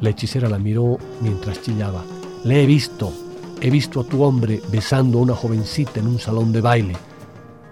La 0.00 0.08
hechicera 0.08 0.48
la 0.48 0.58
miró 0.58 0.96
mientras 1.20 1.60
chillaba. 1.60 2.02
Le 2.44 2.62
he 2.62 2.66
visto, 2.66 3.12
he 3.60 3.68
visto 3.68 4.00
a 4.00 4.04
tu 4.04 4.22
hombre 4.22 4.62
besando 4.72 5.18
a 5.18 5.20
una 5.20 5.34
jovencita 5.34 6.00
en 6.00 6.06
un 6.06 6.18
salón 6.18 6.50
de 6.50 6.62
baile. 6.62 6.96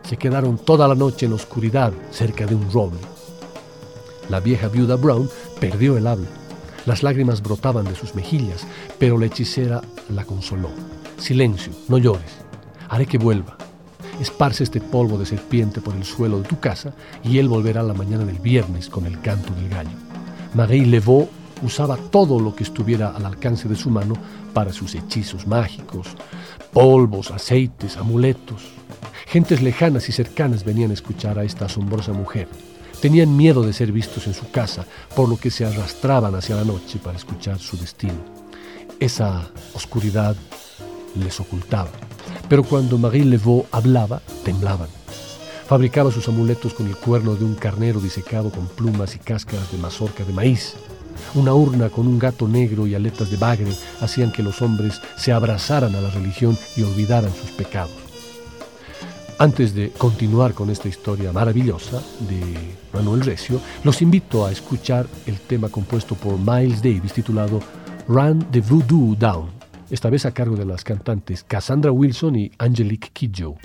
Se 0.03 0.19
quedaron 0.19 0.59
toda 0.59 0.87
la 0.87 0.95
noche 0.95 1.25
en 1.25 1.33
oscuridad 1.33 1.95
cerca 2.11 2.45
de 2.45 2.57
un 2.57 2.71
roble. 2.71 3.01
La 4.29 4.41
vieja 4.41 4.69
viuda 4.69 4.97
Brown 4.97 5.31
perdió 5.59 5.97
el 5.97 6.09
habla. 6.09 6.29
Las 6.85 7.03
lágrimas 7.03 7.43
brotaban 7.43 7.87
de 7.87 7.95
sus 7.95 8.15
mejillas, 8.15 8.67
pero 8.99 9.17
la 9.17 9.25
hechicera 9.25 9.81
la 10.11 10.27
consoló. 10.27 10.69
Silencio, 11.23 11.73
no 11.87 11.99
llores. 11.99 12.33
Haré 12.89 13.07
que 13.07 13.17
vuelva. 13.17 13.57
Esparce 14.21 14.65
este 14.65 14.81
polvo 14.81 15.17
de 15.19 15.25
serpiente 15.25 15.81
por 15.81 15.95
el 15.95 16.03
suelo 16.03 16.41
de 16.41 16.49
tu 16.49 16.59
casa 16.59 16.95
y 17.23 17.39
él 17.39 17.49
volverá 17.49 17.85
la 17.85 17.95
mañana 17.95 18.25
del 18.25 18.41
viernes 18.41 18.89
con 18.89 19.07
el 19.07 19.21
canto 19.21 19.55
del 19.55 19.69
gallo. 19.69 19.97
Marie 20.55 20.85
Levaux 20.85 21.29
usaba 21.63 21.97
todo 21.97 22.41
lo 22.41 22.57
que 22.57 22.65
estuviera 22.65 23.11
al 23.11 23.25
alcance 23.25 23.69
de 23.69 23.77
su 23.77 23.89
mano 23.89 24.15
para 24.53 24.73
sus 24.73 24.97
hechizos 24.97 25.47
mágicos, 25.47 26.09
polvos, 26.73 27.31
aceites, 27.31 27.97
amuletos. 27.99 28.73
Gentes 29.29 29.63
lejanas 29.63 30.09
y 30.09 30.13
cercanas 30.13 30.65
venían 30.65 30.91
a 30.91 30.95
escuchar 30.95 31.39
a 31.39 31.45
esta 31.45 31.67
asombrosa 31.67 32.13
mujer. 32.13 32.49
Tenían 33.01 33.37
miedo 33.37 33.63
de 33.63 33.73
ser 33.73 33.93
vistos 33.93 34.27
en 34.27 34.35
su 34.35 34.51
casa, 34.51 34.87
por 35.15 35.29
lo 35.29 35.37
que 35.37 35.53
se 35.53 35.65
arrastraban 35.65 36.35
hacia 36.35 36.57
la 36.57 36.65
noche 36.65 36.99
para 36.99 37.17
escuchar 37.17 37.61
su 37.61 37.77
destino. 37.77 38.19
Esa 38.99 39.49
oscuridad 39.73 40.35
les 41.17 41.41
ocultaba. 41.41 41.91
Pero 42.49 42.65
cuando 42.65 42.99
Marie 42.99 43.25
Levaux 43.25 43.67
hablaba, 43.73 44.21
temblaban. 44.45 44.89
Fabricaba 45.67 46.11
sus 46.11 46.29
amuletos 46.29 46.75
con 46.75 46.87
el 46.87 46.97
cuerno 46.97 47.35
de 47.35 47.45
un 47.45 47.55
carnero 47.55 48.01
disecado 48.01 48.51
con 48.51 48.67
plumas 48.67 49.15
y 49.17 49.19
cáscaras 49.19 49.71
de 49.73 49.79
mazorca 49.79 50.25
de 50.25 50.33
maíz. 50.33 50.75
Una 51.35 51.55
urna 51.55 51.89
con 51.89 52.07
un 52.07 52.19
gato 52.19 52.47
negro 52.47 52.87
y 52.87 52.95
aletas 52.95 53.31
de 53.31 53.37
bagre 53.37 53.73
hacían 54.01 54.33
que 54.33 54.43
los 54.43 54.61
hombres 54.61 55.01
se 55.17 55.33
abrazaran 55.33 55.95
a 55.95 56.01
la 56.01 56.11
religión 56.11 56.59
y 56.77 56.83
olvidaran 56.83 57.33
sus 57.35 57.51
pecados. 57.53 57.95
Antes 59.39 59.75
de 59.75 59.91
continuar 59.91 60.53
con 60.53 60.69
esta 60.69 60.89
historia 60.89 61.33
maravillosa 61.33 62.03
de 62.29 62.77
Manuel 62.93 63.23
Recio, 63.23 63.61
los 63.83 64.03
invito 64.03 64.45
a 64.45 64.53
escuchar 64.53 65.07
el 65.27 65.41
tema 65.41 65.69
compuesto 65.69 66.15
por 66.15 66.39
Miles 66.39 66.83
Davis 66.83 67.15
titulado 67.15 67.61
Run 68.09 68.47
the 68.53 68.61
Voodoo 68.61 69.17
Down 69.17 69.62
esta 69.93 70.09
vez 70.09 70.25
a 70.25 70.33
cargo 70.33 70.57
de 70.57 70.65
las 70.65 70.85
cantantes 70.85 71.45
Cassandra 71.45 71.93
Wilson 71.93 72.37
y 72.37 72.51
Angelique 72.57 73.11
Kidjo. 73.13 73.59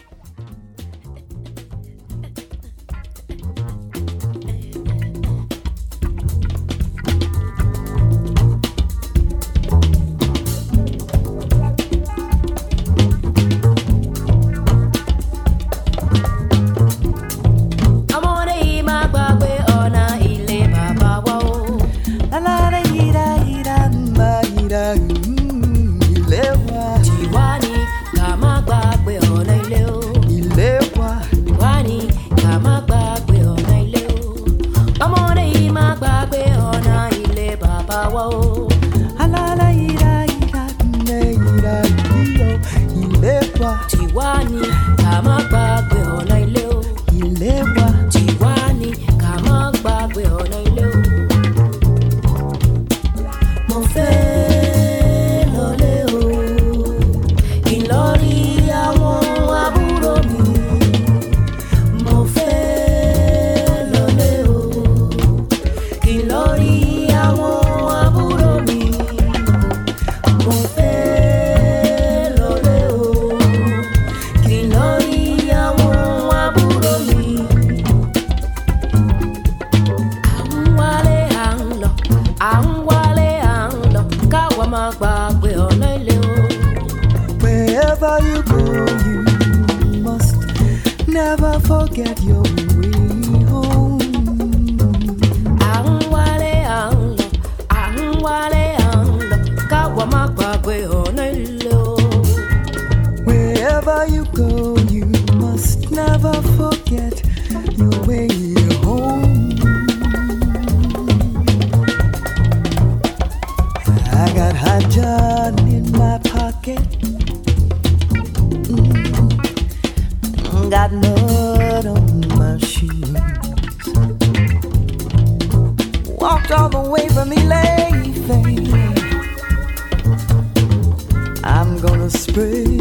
baby. 132.37 132.76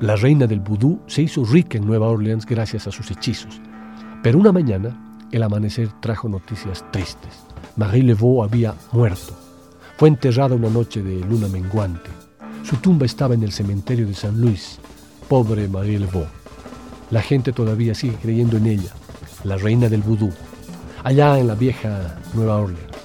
La 0.00 0.16
reina 0.16 0.46
del 0.46 0.58
vudú, 0.58 0.98
se 1.06 1.22
hizo 1.22 1.44
rica 1.44 1.78
en 1.78 1.86
Nueva 1.86 2.08
Orleans 2.08 2.44
gracias 2.44 2.86
a 2.88 2.90
sus 2.90 3.10
hechizos. 3.12 3.60
Pero 4.22 4.38
una 4.38 4.50
mañana, 4.50 5.28
el 5.30 5.42
amanecer 5.42 5.88
trajo 6.00 6.28
noticias 6.28 6.84
tristes. 6.90 7.44
Marie 7.76 8.02
Laveau 8.02 8.42
había 8.42 8.74
muerto. 8.90 9.34
Fue 9.98 10.08
enterrada 10.08 10.56
una 10.56 10.68
noche 10.68 11.00
de 11.00 11.20
luna 11.20 11.46
menguante. 11.46 12.10
Su 12.64 12.76
tumba 12.78 13.06
estaba 13.06 13.34
en 13.34 13.44
el 13.44 13.52
cementerio 13.52 14.06
de 14.06 14.14
San 14.14 14.40
Luis. 14.40 14.80
Pobre 15.28 15.68
Marie 15.68 16.00
Laveau. 16.00 16.26
La 17.10 17.22
gente 17.22 17.52
todavía 17.52 17.94
sigue 17.94 18.16
creyendo 18.16 18.56
en 18.56 18.66
ella, 18.66 18.90
la 19.44 19.56
reina 19.56 19.88
del 19.88 20.02
vudú, 20.02 20.32
allá 21.04 21.38
en 21.38 21.46
la 21.46 21.54
vieja 21.54 22.18
Nueva 22.34 22.56
Orleans. 22.56 22.96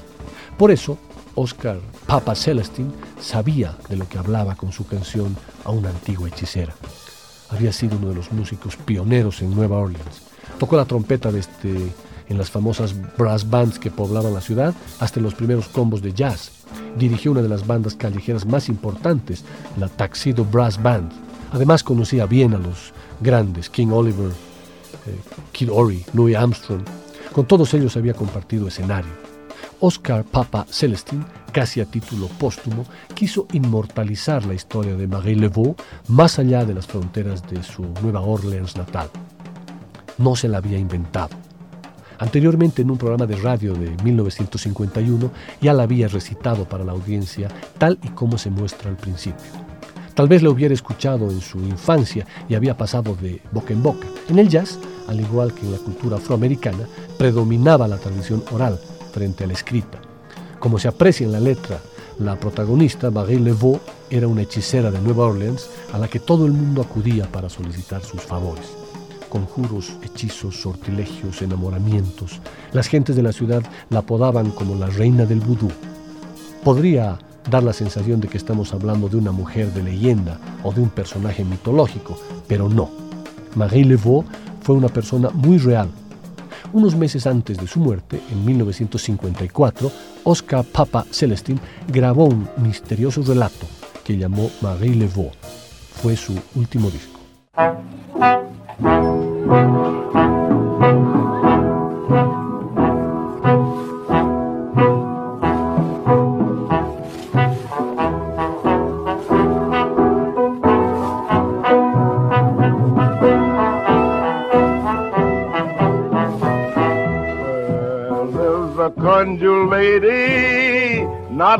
Por 0.57 0.71
eso, 0.71 0.97
Oscar 1.35 1.77
Papa 2.11 2.35
Celestin 2.35 2.91
sabía 3.21 3.77
de 3.87 3.95
lo 3.95 4.05
que 4.05 4.17
hablaba 4.17 4.55
con 4.55 4.73
su 4.73 4.85
canción 4.85 5.33
a 5.63 5.71
una 5.71 5.91
antigua 5.91 6.27
hechicera. 6.27 6.73
Había 7.49 7.71
sido 7.71 7.95
uno 7.95 8.09
de 8.09 8.15
los 8.15 8.33
músicos 8.33 8.75
pioneros 8.75 9.41
en 9.41 9.55
Nueva 9.55 9.77
Orleans. 9.77 10.21
Tocó 10.59 10.75
la 10.75 10.83
trompeta 10.83 11.31
desde 11.31 11.93
en 12.27 12.37
las 12.37 12.51
famosas 12.51 12.93
brass 13.17 13.49
bands 13.49 13.79
que 13.79 13.91
poblaban 13.91 14.33
la 14.33 14.41
ciudad 14.41 14.75
hasta 14.99 15.21
en 15.21 15.23
los 15.23 15.35
primeros 15.35 15.69
combos 15.69 16.01
de 16.01 16.11
jazz. 16.11 16.51
Dirigió 16.97 17.31
una 17.31 17.43
de 17.43 17.47
las 17.47 17.65
bandas 17.65 17.95
callejeras 17.95 18.45
más 18.45 18.67
importantes, 18.67 19.45
la 19.77 19.87
Taxido 19.87 20.43
Brass 20.43 20.83
Band. 20.83 21.13
Además 21.53 21.81
conocía 21.81 22.25
bien 22.25 22.53
a 22.53 22.57
los 22.57 22.91
grandes, 23.21 23.69
King 23.69 23.87
Oliver, 23.87 24.31
eh, 25.07 25.17
Kid 25.53 25.69
Ory, 25.71 26.03
Louis 26.11 26.35
Armstrong. 26.35 26.83
Con 27.31 27.45
todos 27.45 27.73
ellos 27.73 27.95
había 27.95 28.13
compartido 28.13 28.67
escenario. 28.67 29.20
Oscar 29.81 30.23
Papa 30.23 30.65
Celestin 30.69 31.25
casi 31.51 31.81
a 31.81 31.85
título 31.85 32.27
póstumo, 32.27 32.85
quiso 33.13 33.47
inmortalizar 33.51 34.45
la 34.45 34.53
historia 34.53 34.95
de 34.95 35.07
Marie 35.07 35.35
Laveau 35.35 35.75
más 36.07 36.39
allá 36.39 36.65
de 36.65 36.73
las 36.73 36.87
fronteras 36.87 37.47
de 37.49 37.61
su 37.63 37.83
Nueva 38.01 38.21
Orleans 38.21 38.77
natal. 38.77 39.09
No 40.17 40.35
se 40.35 40.47
la 40.47 40.59
había 40.59 40.77
inventado. 40.77 41.35
Anteriormente 42.19 42.83
en 42.83 42.91
un 42.91 42.97
programa 42.97 43.25
de 43.25 43.35
radio 43.35 43.73
de 43.73 43.89
1951 44.03 45.31
ya 45.59 45.73
la 45.73 45.83
había 45.83 46.07
recitado 46.07 46.65
para 46.65 46.83
la 46.83 46.91
audiencia 46.91 47.49
tal 47.77 47.97
y 48.03 48.09
como 48.09 48.37
se 48.37 48.51
muestra 48.51 48.89
al 48.89 48.97
principio. 48.97 49.51
Tal 50.13 50.27
vez 50.27 50.43
la 50.43 50.51
hubiera 50.51 50.73
escuchado 50.73 51.31
en 51.31 51.41
su 51.41 51.57
infancia 51.59 52.27
y 52.47 52.53
había 52.53 52.77
pasado 52.77 53.15
de 53.15 53.41
boca 53.51 53.73
en 53.73 53.81
boca. 53.81 54.05
En 54.29 54.37
el 54.37 54.49
jazz, 54.49 54.77
al 55.07 55.19
igual 55.19 55.53
que 55.53 55.65
en 55.65 55.71
la 55.71 55.79
cultura 55.79 56.17
afroamericana, 56.17 56.87
predominaba 57.17 57.87
la 57.87 57.97
tradición 57.97 58.43
oral 58.51 58.79
frente 59.11 59.43
a 59.43 59.47
la 59.47 59.53
escrita. 59.53 59.99
Como 60.59 60.79
se 60.79 60.87
aprecia 60.87 61.25
en 61.25 61.31
la 61.31 61.39
letra, 61.39 61.79
la 62.19 62.35
protagonista, 62.35 63.09
Marie 63.09 63.39
Laveau, 63.39 63.79
era 64.09 64.27
una 64.27 64.43
hechicera 64.43 64.91
de 64.91 65.01
Nueva 65.01 65.25
Orleans 65.25 65.69
a 65.91 65.97
la 65.97 66.07
que 66.07 66.19
todo 66.19 66.45
el 66.45 66.51
mundo 66.51 66.81
acudía 66.81 67.25
para 67.31 67.49
solicitar 67.49 68.03
sus 68.03 68.21
favores. 68.21 68.65
Conjuros, 69.29 69.93
hechizos, 70.03 70.61
sortilegios, 70.61 71.41
enamoramientos. 71.41 72.39
Las 72.73 72.87
gentes 72.87 73.15
de 73.15 73.23
la 73.23 73.31
ciudad 73.31 73.63
la 73.89 73.99
apodaban 73.99 74.51
como 74.51 74.75
la 74.75 74.87
reina 74.87 75.25
del 75.25 75.39
vudú. 75.39 75.71
Podría 76.63 77.17
dar 77.49 77.63
la 77.63 77.73
sensación 77.73 78.21
de 78.21 78.27
que 78.27 78.37
estamos 78.37 78.73
hablando 78.73 79.09
de 79.09 79.17
una 79.17 79.31
mujer 79.31 79.73
de 79.73 79.81
leyenda 79.81 80.39
o 80.63 80.71
de 80.71 80.81
un 80.81 80.89
personaje 80.89 81.43
mitológico, 81.43 82.19
pero 82.47 82.69
no. 82.69 82.89
Marie 83.55 83.85
Laveau 83.85 84.23
fue 84.61 84.75
una 84.75 84.89
persona 84.89 85.29
muy 85.31 85.57
real, 85.57 85.89
unos 86.73 86.95
meses 86.95 87.27
antes 87.27 87.57
de 87.57 87.67
su 87.67 87.79
muerte, 87.79 88.21
en 88.31 88.45
1954, 88.45 89.91
Oscar 90.23 90.63
Papa 90.65 91.05
Celestin 91.11 91.59
grabó 91.87 92.25
un 92.25 92.47
misterioso 92.57 93.21
relato 93.23 93.67
que 94.03 94.17
llamó 94.17 94.49
Marie 94.61 94.95
Laveau. 94.95 95.31
Fue 96.01 96.15
su 96.15 96.39
último 96.55 96.89
disco. 96.89 97.19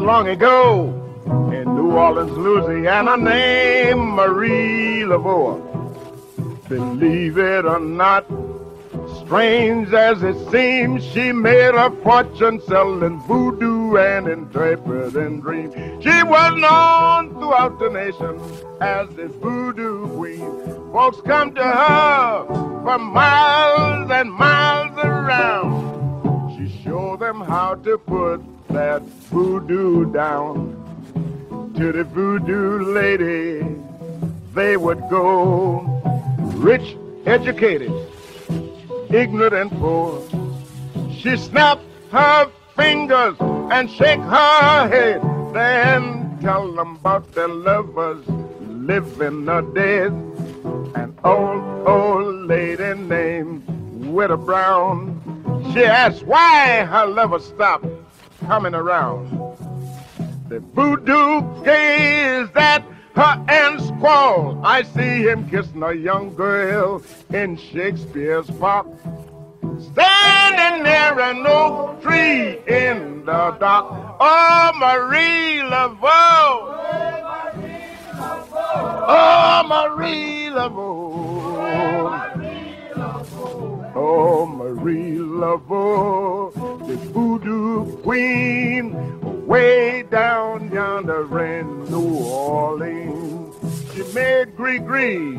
Long 0.01 0.27
ago 0.27 0.97
in 1.53 1.63
New 1.75 1.91
Orleans, 1.91 2.31
Louisiana, 2.31 3.17
named 3.17 3.99
Marie 3.99 5.03
Laveau. 5.05 5.61
Believe 6.67 7.37
it 7.37 7.65
or 7.65 7.79
not, 7.79 8.25
strange 9.23 9.93
as 9.93 10.23
it 10.23 10.35
seems, 10.49 11.03
she 11.05 11.31
made 11.31 11.75
a 11.75 11.91
fortune 12.03 12.61
selling 12.67 13.19
voodoo 13.27 13.97
and 13.97 14.27
interpreting 14.27 15.41
dreams. 15.41 15.73
She 16.03 16.23
was 16.23 16.51
known 16.59 17.33
throughout 17.39 17.77
the 17.77 17.89
nation 17.89 18.39
as 18.81 19.07
the 19.09 19.27
voodoo 19.27 20.07
queen. 20.15 20.39
Folks 20.91 21.21
come 21.21 21.53
to 21.53 21.63
her 21.63 22.45
from 22.83 23.03
miles 23.13 24.09
and 24.09 24.31
miles 24.33 24.97
around. 24.97 26.57
She 26.57 26.83
showed 26.83 27.19
them 27.19 27.41
how 27.41 27.75
to 27.75 27.97
put 27.97 28.41
that 28.74 29.01
voodoo 29.30 30.11
down. 30.13 30.78
to 31.76 31.91
the 31.91 32.03
voodoo 32.03 32.93
lady 32.93 33.65
they 34.53 34.78
would 34.78 35.01
go. 35.09 35.82
Rich, 36.55 36.95
educated, 37.26 37.91
ignorant 39.09 39.53
and 39.53 39.72
poor. 39.72 40.22
She 41.17 41.38
snapped 41.38 41.84
her 42.11 42.51
fingers 42.76 43.36
and 43.39 43.89
shake 43.89 44.19
her 44.19 44.88
head. 44.89 45.22
Then 45.53 46.38
tell 46.41 46.72
them 46.72 46.97
about 46.97 47.32
their 47.34 47.47
lovers 47.47 48.26
living 48.28 49.49
or 49.49 49.61
dead. 49.61 50.11
An 50.95 51.17
old, 51.24 51.88
old 51.88 52.47
lady 52.47 52.93
named 53.01 53.63
Widow 54.05 54.38
Brown. 54.38 55.22
She 55.74 55.84
asked 55.84 56.24
why 56.24 56.84
her 56.86 57.05
lover 57.05 57.39
stopped 57.39 57.88
coming 58.41 58.73
around. 58.73 59.29
The 60.49 60.59
voodoo 60.59 61.63
gazed 61.63 62.55
at 62.57 62.83
her 63.15 63.45
and 63.47 63.81
squall. 63.81 64.59
I 64.63 64.83
see 64.83 65.27
him 65.27 65.49
kissing 65.49 65.83
a 65.83 65.93
young 65.93 66.35
girl 66.35 67.01
in 67.33 67.57
Shakespeare's 67.57 68.49
park. 68.51 68.87
Standing 69.79 70.83
near 70.83 71.19
an 71.19 71.45
oak 71.47 72.01
tree 72.01 72.59
in 72.67 73.25
the 73.25 73.51
dark. 73.59 73.85
Oh, 74.19 74.71
Marie 74.75 75.61
Laveau. 75.63 76.77
Oh, 79.07 79.63
Marie 79.67 80.49
Laveau. 80.51 81.01
Oh, 83.93 84.45
Marie 84.45 85.17
Laveau, 85.17 86.53
the 86.87 86.95
voodoo 86.95 87.97
queen, 87.97 89.45
way 89.45 90.03
down 90.03 90.71
yonder 90.71 91.43
in 91.43 91.91
New 91.91 92.23
Orleans. 92.23 93.55
She 93.93 94.03
made 94.13 94.55
gree-gree 94.55 95.37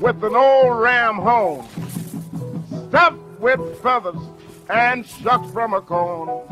with 0.00 0.24
an 0.24 0.34
old 0.34 0.80
ram 0.80 1.16
home, 1.16 1.68
stuffed 2.88 3.18
with 3.38 3.60
feathers 3.82 4.16
and 4.70 5.06
shucks 5.06 5.50
from 5.52 5.74
a 5.74 5.82
cone. 5.82 6.46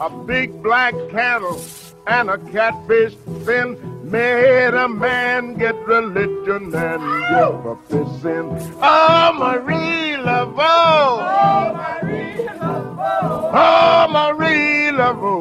A 0.00 0.08
big 0.24 0.62
black 0.62 0.94
candle 1.10 1.62
and 2.06 2.30
a 2.30 2.38
catfish 2.38 3.14
fin 3.44 3.76
made 4.14 4.74
a 4.74 4.88
man 4.88 5.54
get 5.54 5.74
religion 5.88 6.72
and 6.72 7.02
give 7.30 7.66
up 7.66 7.82
his 7.90 8.22
sin. 8.22 8.46
Oh, 8.80 9.32
Marie 9.42 10.14
Laveau. 10.26 11.18
Oh, 11.18 11.66
Marie 11.82 12.46
Laveau. 12.60 13.50
Oh, 13.66 14.06
Marie 14.16 14.92
Laveau. 14.98 15.34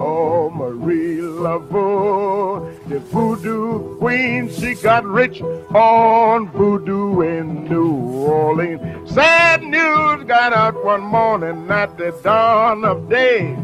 Oh, 0.00 0.50
Marie 0.50 1.18
Laveau, 1.44 2.88
the 2.88 2.98
voodoo 2.98 3.96
queen, 3.98 4.50
she 4.50 4.74
got 4.74 5.04
rich 5.04 5.40
on 5.40 6.48
voodoo 6.50 7.20
in 7.20 7.64
New 7.68 7.94
Orleans. 8.26 9.14
Sad 9.14 9.62
news 9.62 10.24
got 10.24 10.52
out 10.52 10.84
one 10.84 11.02
morning 11.02 11.70
at 11.70 11.96
the 11.96 12.10
dawn 12.24 12.84
of 12.84 13.08
day. 13.08 13.56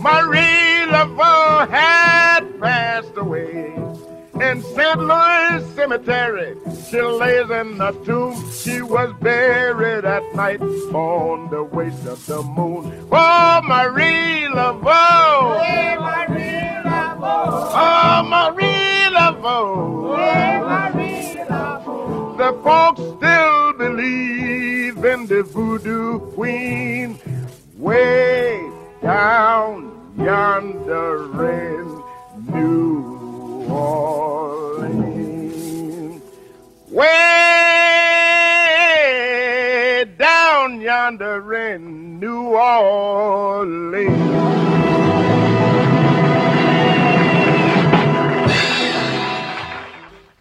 Marie 0.00 0.71
Laveau 0.92 1.68
had 1.70 2.60
passed 2.60 3.16
away. 3.16 3.72
In 4.34 4.60
St. 4.60 4.98
Louis 4.98 5.74
Cemetery, 5.74 6.54
she 6.90 7.00
lays 7.00 7.48
in 7.48 7.80
a 7.80 7.92
tomb. 8.04 8.36
She 8.52 8.82
was 8.82 9.10
buried 9.20 10.04
at 10.04 10.22
night 10.34 10.60
on 10.60 11.48
the 11.50 11.62
waist 11.62 12.06
of 12.06 12.24
the 12.26 12.42
moon. 12.42 13.08
Oh, 13.10 13.60
Marie 13.64 14.48
Laveau! 14.52 15.62
Hey, 15.62 15.96
Marie 15.96 16.82
Laveau! 16.84 17.70
Oh, 17.72 18.22
Marie 18.34 19.08
Laveau! 19.16 20.16
Hey, 20.16 20.60
Marie 20.60 21.44
Laveau! 21.48 22.36
The 22.36 22.52
folks 22.62 23.00
still 23.16 23.72
believe 23.74 25.02
in 25.04 25.26
the 25.26 25.42
voodoo 25.42 26.20
queen 26.32 27.18
way 27.78 28.70
down 29.00 30.01
yonder 30.24 31.18
in 31.50 31.86
New 32.54 33.66
Orleans. 33.68 35.02
Way 36.90 37.08
down 40.16 40.80
yonder 40.80 41.54
in 41.54 42.20
New 42.20 42.54
Orleans. 42.54 44.22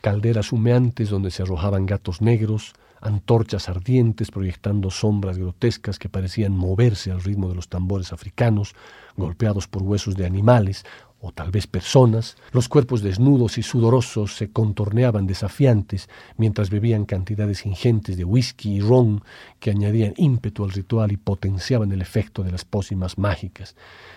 calderas 0.01 0.51
humeantes 0.51 1.09
donde 1.09 1.31
se 1.31 1.43
arrojaban 1.43 1.85
gatos 1.85 2.21
negros, 2.21 2.73
antorchas 3.01 3.67
ardientes 3.67 4.31
proyectando 4.31 4.89
sombras 4.91 5.37
grotescas 5.37 5.99
que 5.99 6.09
parecían 6.09 6.53
moverse 6.53 7.11
al 7.11 7.21
ritmo 7.21 7.49
de 7.49 7.55
los 7.55 7.67
tambores 7.67 8.13
africanos, 8.13 8.75
golpeados 9.17 9.67
por 9.67 9.83
huesos 9.83 10.15
de 10.15 10.25
animales 10.25 10.85
o 11.19 11.31
tal 11.31 11.51
vez 11.51 11.67
personas, 11.67 12.35
los 12.51 12.67
cuerpos 12.67 13.03
desnudos 13.03 13.59
y 13.59 13.63
sudorosos 13.63 14.35
se 14.35 14.51
contorneaban 14.51 15.27
desafiantes 15.27 16.09
mientras 16.35 16.71
bebían 16.71 17.05
cantidades 17.05 17.65
ingentes 17.65 18.17
de 18.17 18.23
whisky 18.23 18.77
y 18.77 18.81
ron 18.81 19.23
que 19.59 19.69
añadían 19.69 20.13
ímpetu 20.17 20.63
al 20.63 20.71
ritual 20.71 21.11
y 21.11 21.17
potenciaban 21.17 21.91
el 21.91 22.01
efecto 22.01 22.43
de 22.43 22.51
las 22.51 22.65
pócimas 22.65 23.19
mágicas. 23.19 23.75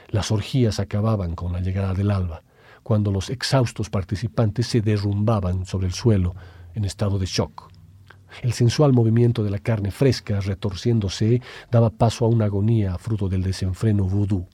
Las 0.08 0.30
orgías 0.30 0.80
acababan 0.80 1.34
con 1.34 1.52
la 1.52 1.60
llegada 1.60 1.92
del 1.92 2.10
alba 2.10 2.42
cuando 2.82 3.10
los 3.10 3.30
exhaustos 3.30 3.90
participantes 3.90 4.66
se 4.66 4.80
derrumbaban 4.80 5.66
sobre 5.66 5.86
el 5.86 5.94
suelo 5.94 6.34
en 6.74 6.84
estado 6.84 7.18
de 7.18 7.26
shock. 7.26 7.73
El 8.42 8.52
sensual 8.52 8.92
movimiento 8.92 9.42
de 9.44 9.50
la 9.50 9.58
carne 9.58 9.90
fresca 9.90 10.40
retorciéndose 10.40 11.40
daba 11.70 11.90
paso 11.90 12.24
a 12.24 12.28
una 12.28 12.46
agonía 12.46 12.98
fruto 12.98 13.28
del 13.28 13.42
desenfreno 13.42 14.04
voodoo 14.04 14.48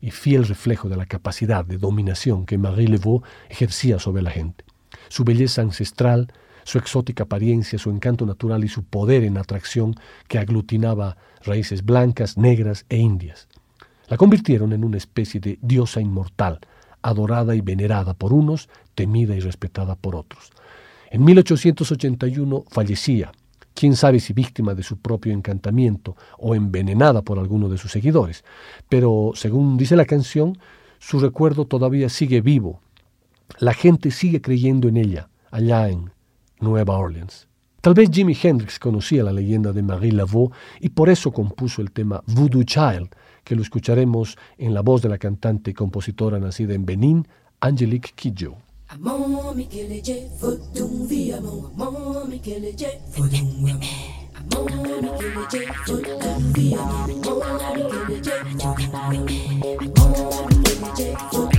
y 0.00 0.10
fiel 0.10 0.46
reflejo 0.46 0.88
de 0.88 0.96
la 0.96 1.06
capacidad 1.06 1.64
de 1.64 1.78
dominación 1.78 2.44
que 2.44 2.58
Marie 2.58 2.88
Laveau 2.88 3.22
ejercía 3.48 3.98
sobre 3.98 4.22
la 4.22 4.30
gente. 4.30 4.64
Su 5.08 5.24
belleza 5.24 5.62
ancestral, 5.62 6.32
su 6.64 6.78
exótica 6.78 7.24
apariencia, 7.24 7.78
su 7.78 7.90
encanto 7.90 8.26
natural 8.26 8.64
y 8.64 8.68
su 8.68 8.84
poder 8.84 9.24
en 9.24 9.38
atracción 9.38 9.94
que 10.28 10.38
aglutinaba 10.38 11.16
raíces 11.42 11.84
blancas, 11.84 12.36
negras 12.36 12.84
e 12.88 12.98
indias. 12.98 13.48
La 14.08 14.16
convirtieron 14.16 14.72
en 14.72 14.84
una 14.84 14.98
especie 14.98 15.40
de 15.40 15.58
diosa 15.62 16.00
inmortal, 16.00 16.60
adorada 17.00 17.54
y 17.54 17.60
venerada 17.60 18.14
por 18.14 18.32
unos, 18.32 18.68
temida 18.94 19.34
y 19.34 19.40
respetada 19.40 19.94
por 19.94 20.16
otros. 20.16 20.52
En 21.14 21.22
1881 21.22 22.64
fallecía, 22.66 23.30
quién 23.72 23.94
sabe 23.94 24.18
si 24.18 24.32
víctima 24.32 24.74
de 24.74 24.82
su 24.82 24.96
propio 24.96 25.32
encantamiento 25.32 26.16
o 26.38 26.56
envenenada 26.56 27.22
por 27.22 27.38
alguno 27.38 27.68
de 27.68 27.78
sus 27.78 27.92
seguidores, 27.92 28.44
pero 28.88 29.30
según 29.36 29.76
dice 29.76 29.94
la 29.94 30.06
canción, 30.06 30.58
su 30.98 31.20
recuerdo 31.20 31.66
todavía 31.66 32.08
sigue 32.08 32.40
vivo. 32.40 32.80
La 33.60 33.74
gente 33.74 34.10
sigue 34.10 34.40
creyendo 34.40 34.88
en 34.88 34.96
ella, 34.96 35.28
allá 35.52 35.88
en 35.88 36.10
Nueva 36.58 36.98
Orleans. 36.98 37.46
Tal 37.80 37.94
vez 37.94 38.10
Jimi 38.10 38.36
Hendrix 38.42 38.80
conocía 38.80 39.22
la 39.22 39.32
leyenda 39.32 39.72
de 39.72 39.84
Marie 39.84 40.10
Laveau 40.10 40.50
y 40.80 40.88
por 40.88 41.10
eso 41.10 41.30
compuso 41.30 41.80
el 41.80 41.92
tema 41.92 42.24
Voodoo 42.26 42.64
Child, 42.64 43.10
que 43.44 43.54
lo 43.54 43.62
escucharemos 43.62 44.36
en 44.58 44.74
la 44.74 44.80
voz 44.80 45.00
de 45.02 45.10
la 45.10 45.18
cantante 45.18 45.70
y 45.70 45.74
compositora 45.74 46.40
nacida 46.40 46.74
en 46.74 46.84
Benín, 46.84 47.28
Angelique 47.60 48.10
Kidjo. 48.16 48.63
I'm 48.90 49.08
on 49.08 49.56
me 49.56 49.64
killing 49.64 50.02
it, 50.06 50.30
foot 50.38 50.60
doing 50.74 51.08
V. 51.08 51.30
I'm 51.32 51.46
on 51.46 52.30
me 52.30 52.38
killing 52.38 52.74
it, 52.78 53.00
foot 53.10 53.30
Mikeleje, 53.30 53.40
Vodun 53.40 53.72
Viamo, 53.72 53.84
Amon 54.36 54.80
Mikeleje, 54.90 54.90
Vodun 54.90 54.90
Viamo. 54.92 54.92
Amon 54.92 55.02
Mikeleje, 55.02 55.62
Vodun 55.86 56.52
Viamo, 56.52 57.02
Amon 57.30 58.06
Mikeleje, 58.08 58.34
Vodun 58.58 59.26
Viamo. 59.26 59.94
Amon 59.94 60.48
Mikeleje, 60.48 61.16
Vodun 61.32 61.53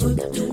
do, 0.00 0.14
do. 0.14 0.49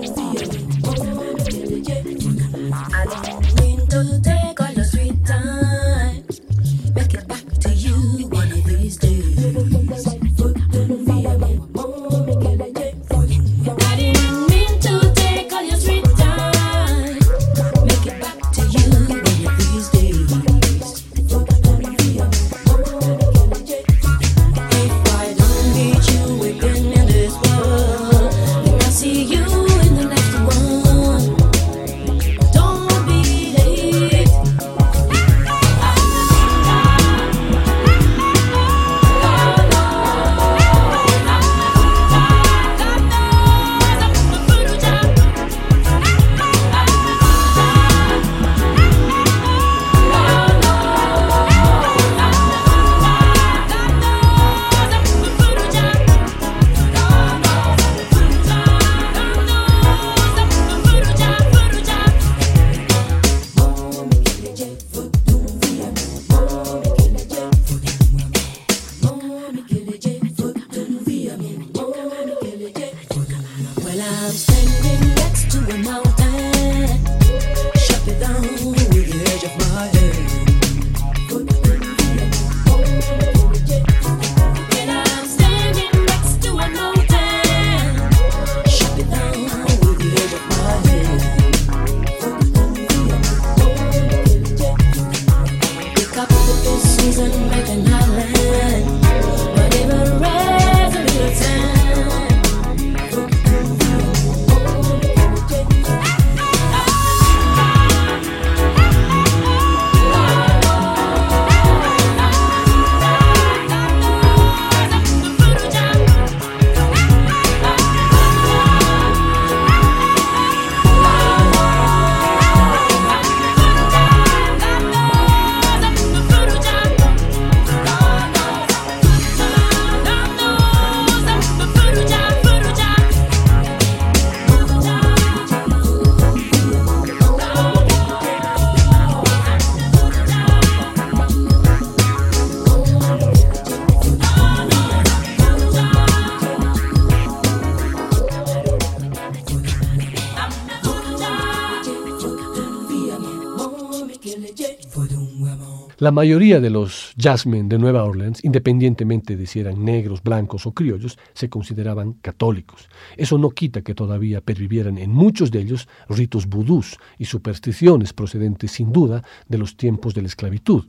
La 156.00 156.12
mayoría 156.12 156.60
de 156.60 156.70
los 156.70 157.12
jazzmen 157.16 157.68
de 157.68 157.76
Nueva 157.76 158.04
Orleans, 158.04 158.44
independientemente 158.44 159.36
de 159.36 159.46
si 159.46 159.58
eran 159.58 159.84
negros, 159.84 160.22
blancos 160.22 160.64
o 160.64 160.70
criollos, 160.70 161.18
se 161.34 161.50
consideraban 161.50 162.12
católicos. 162.22 162.88
Eso 163.16 163.36
no 163.36 163.50
quita 163.50 163.82
que 163.82 163.96
todavía 163.96 164.40
pervivieran 164.40 164.96
en 164.96 165.10
muchos 165.10 165.50
de 165.50 165.58
ellos 165.58 165.88
ritos 166.08 166.46
vudús 166.46 166.98
y 167.18 167.24
supersticiones 167.24 168.12
procedentes 168.12 168.70
sin 168.70 168.92
duda 168.92 169.24
de 169.48 169.58
los 169.58 169.76
tiempos 169.76 170.14
de 170.14 170.22
la 170.22 170.28
esclavitud. 170.28 170.84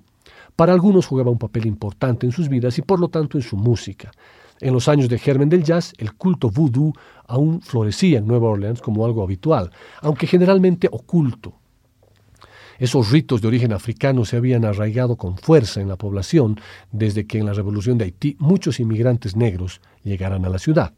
Para 0.56 0.74
algunos 0.74 1.08
jugaba 1.08 1.32
un 1.32 1.40
papel 1.40 1.66
importante 1.66 2.28
en 2.28 2.32
sus 2.32 2.48
vidas 2.48 2.78
y 2.78 2.84
por 2.84 3.00
lo 3.00 3.08
tanto 3.08 3.40
en 3.40 3.44
su 3.44 3.58
música. 3.58 4.12
En 4.62 4.74
los 4.74 4.88
años 4.88 5.10
de 5.10 5.18
germen 5.18 5.50
del 5.50 5.64
jazz, 5.64 5.92
el 5.98 6.14
culto 6.14 6.52
vudú 6.52 6.94
aún 7.26 7.62
florecía 7.62 8.20
en 8.20 8.28
Nueva 8.28 8.50
Orleans 8.50 8.80
como 8.80 9.04
algo 9.08 9.24
habitual, 9.24 9.72
aunque 10.02 10.28
generalmente 10.28 10.88
oculto, 10.92 11.56
esos 12.80 13.12
ritos 13.12 13.42
de 13.42 13.48
origen 13.50 13.74
africano 13.74 14.26
se 14.26 14.38
habían 14.38 14.66
arraigado 14.66 15.18
con 15.18 15.38
fuerza 15.38 15.82
en 15.82 15.90
la 15.90 15.98
población 15.98 16.60
desde 16.92 17.28
que 17.28 17.38
en 17.38 17.46
la 17.46 17.54
Revolución 17.54 17.98
de 17.98 18.06
Haití 18.06 18.36
muchos 18.40 18.80
inmigrantes 18.80 19.36
negros 19.36 19.82
llegaran 20.04 20.46
a 20.46 20.50
la 20.50 20.60
ciudad. 20.60 20.94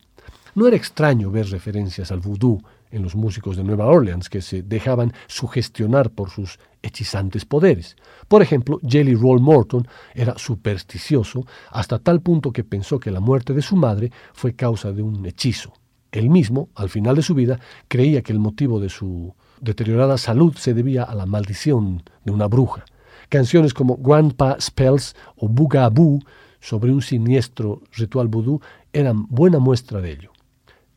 No 0.53 0.67
era 0.67 0.75
extraño 0.77 1.31
ver 1.31 1.49
referencias 1.49 2.11
al 2.11 2.19
vudú 2.19 2.61
en 2.91 3.01
los 3.01 3.15
músicos 3.15 3.57
de 3.57 3.63
Nueva 3.63 3.87
Orleans 3.87 4.29
que 4.29 4.41
se 4.41 4.63
dejaban 4.63 5.13
sugestionar 5.27 6.11
por 6.11 6.29
sus 6.29 6.59
hechizantes 6.81 7.45
poderes. 7.45 7.95
Por 8.27 8.41
ejemplo, 8.41 8.79
Jelly 8.85 9.15
Roll 9.15 9.39
Morton 9.39 9.87
era 10.13 10.37
supersticioso 10.37 11.45
hasta 11.71 11.99
tal 11.99 12.21
punto 12.21 12.51
que 12.51 12.63
pensó 12.63 12.99
que 12.99 13.11
la 13.11 13.19
muerte 13.19 13.53
de 13.53 13.61
su 13.61 13.75
madre 13.75 14.11
fue 14.33 14.53
causa 14.53 14.91
de 14.91 15.01
un 15.01 15.25
hechizo. 15.25 15.73
Él 16.11 16.29
mismo, 16.29 16.69
al 16.75 16.89
final 16.89 17.15
de 17.15 17.21
su 17.21 17.33
vida, 17.33 17.59
creía 17.87 18.21
que 18.21 18.33
el 18.33 18.39
motivo 18.39 18.79
de 18.81 18.89
su 18.89 19.33
deteriorada 19.61 20.17
salud 20.17 20.55
se 20.57 20.73
debía 20.73 21.03
a 21.03 21.15
la 21.15 21.25
maldición 21.25 22.03
de 22.25 22.31
una 22.31 22.47
bruja. 22.47 22.83
Canciones 23.29 23.73
como 23.73 23.97
Grandpa 23.97 24.57
Spells 24.59 25.15
o 25.37 25.47
Bugaboo 25.47 26.19
sobre 26.59 26.91
un 26.91 27.01
siniestro 27.01 27.81
ritual 27.93 28.27
vudú 28.27 28.59
eran 28.91 29.27
buena 29.27 29.59
muestra 29.59 30.01
de 30.01 30.11
ello. 30.11 30.31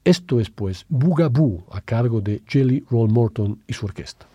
Esto 0.04 0.40
es 0.40 0.50
pues 0.50 0.84
Bugaboo 0.88 1.64
a 1.70 1.80
cargo 1.80 2.20
de 2.20 2.42
Jelly 2.46 2.84
Roll 2.90 3.10
Morton 3.10 3.62
y 3.66 3.72
su 3.72 3.86
orquesta. 3.86 4.26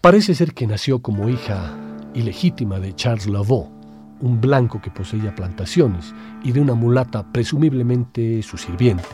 Parece 0.00 0.34
ser 0.34 0.54
que 0.54 0.66
nació 0.66 1.00
como 1.00 1.28
hija 1.28 1.76
ilegítima 2.14 2.80
de 2.80 2.94
Charles 2.94 3.26
Lavaux, 3.26 3.68
un 4.22 4.40
blanco 4.40 4.80
que 4.80 4.90
poseía 4.90 5.34
plantaciones, 5.34 6.14
y 6.42 6.52
de 6.52 6.60
una 6.62 6.72
mulata 6.72 7.22
presumiblemente 7.22 8.42
su 8.42 8.56
sirviente. 8.56 9.04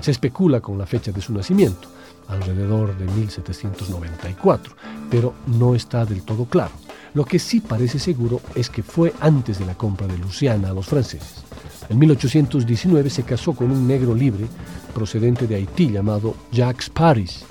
Se 0.00 0.10
especula 0.10 0.62
con 0.62 0.78
la 0.78 0.86
fecha 0.86 1.12
de 1.12 1.20
su 1.20 1.34
nacimiento, 1.34 1.88
alrededor 2.26 2.96
de 2.96 3.04
1794, 3.12 4.74
pero 5.10 5.34
no 5.46 5.74
está 5.74 6.06
del 6.06 6.22
todo 6.22 6.46
claro. 6.46 6.72
Lo 7.12 7.26
que 7.26 7.38
sí 7.38 7.60
parece 7.60 7.98
seguro 7.98 8.40
es 8.54 8.70
que 8.70 8.82
fue 8.82 9.12
antes 9.20 9.58
de 9.58 9.66
la 9.66 9.74
compra 9.74 10.06
de 10.06 10.16
Luciana 10.16 10.70
a 10.70 10.72
los 10.72 10.86
franceses. 10.86 11.44
En 11.90 11.98
1819 11.98 13.10
se 13.10 13.24
casó 13.24 13.52
con 13.52 13.70
un 13.70 13.86
negro 13.86 14.14
libre 14.14 14.46
procedente 14.94 15.46
de 15.46 15.56
Haití 15.56 15.90
llamado 15.90 16.34
Jacques 16.50 16.88
Paris, 16.88 17.44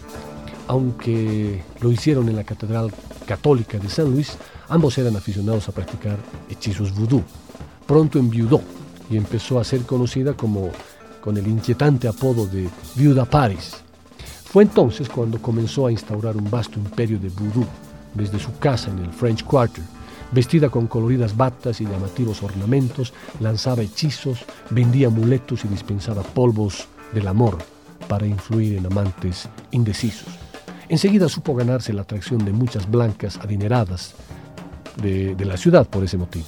aunque 0.70 1.62
lo 1.82 1.92
hicieron 1.92 2.30
en 2.30 2.38
la 2.38 2.46
Catedral 2.46 2.94
Católica 3.26 3.78
de 3.78 3.90
San 3.90 4.12
Luis, 4.12 4.38
Ambos 4.70 4.96
eran 5.00 5.16
aficionados 5.16 5.68
a 5.68 5.72
practicar 5.72 6.18
hechizos 6.48 6.94
vudú. 6.94 7.24
Pronto 7.88 8.20
enviudó 8.20 8.62
y 9.10 9.18
empezó 9.18 9.60
a 9.60 9.64
ser 9.64 9.82
conocida 9.82 10.36
como 10.36 10.70
con 11.22 11.36
el 11.38 11.48
inquietante 11.48 12.08
apodo 12.08 12.46
de 12.46 12.70
Viuda 12.96 13.26
Paris. 13.26 13.78
Fue 14.46 14.62
entonces 14.62 15.10
cuando 15.10 15.42
comenzó 15.42 15.88
a 15.88 15.92
instaurar 15.92 16.38
un 16.38 16.50
vasto 16.52 16.78
imperio 16.78 17.18
de 17.18 17.30
vudú 17.30 17.66
desde 18.14 18.40
su 18.40 18.58
casa 18.60 18.92
en 18.92 19.00
el 19.00 19.12
French 19.12 19.44
Quarter. 19.44 19.84
Vestida 20.32 20.70
con 20.70 20.86
coloridas 20.86 21.36
batas 21.36 21.82
y 21.82 21.86
llamativos 21.86 22.44
ornamentos, 22.44 23.12
lanzaba 23.40 23.82
hechizos, 23.82 24.46
vendía 24.70 25.08
amuletos 25.08 25.66
y 25.66 25.68
dispensaba 25.68 26.22
polvos 26.22 26.88
del 27.12 27.28
amor 27.28 27.58
para 28.08 28.28
influir 28.28 28.78
en 28.78 28.86
amantes 28.86 29.50
indecisos. 29.72 30.49
Enseguida 30.90 31.30
supo 31.30 31.54
ganarse 31.54 31.94
la 31.94 32.02
atracción 32.02 32.44
de 32.44 32.52
muchas 32.52 32.90
blancas 32.90 33.38
adineradas 33.38 34.16
de, 35.02 35.36
la 35.46 35.56
ciudad 35.56 35.88
por 35.88 36.04
ese 36.04 36.18
motivo. 36.18 36.46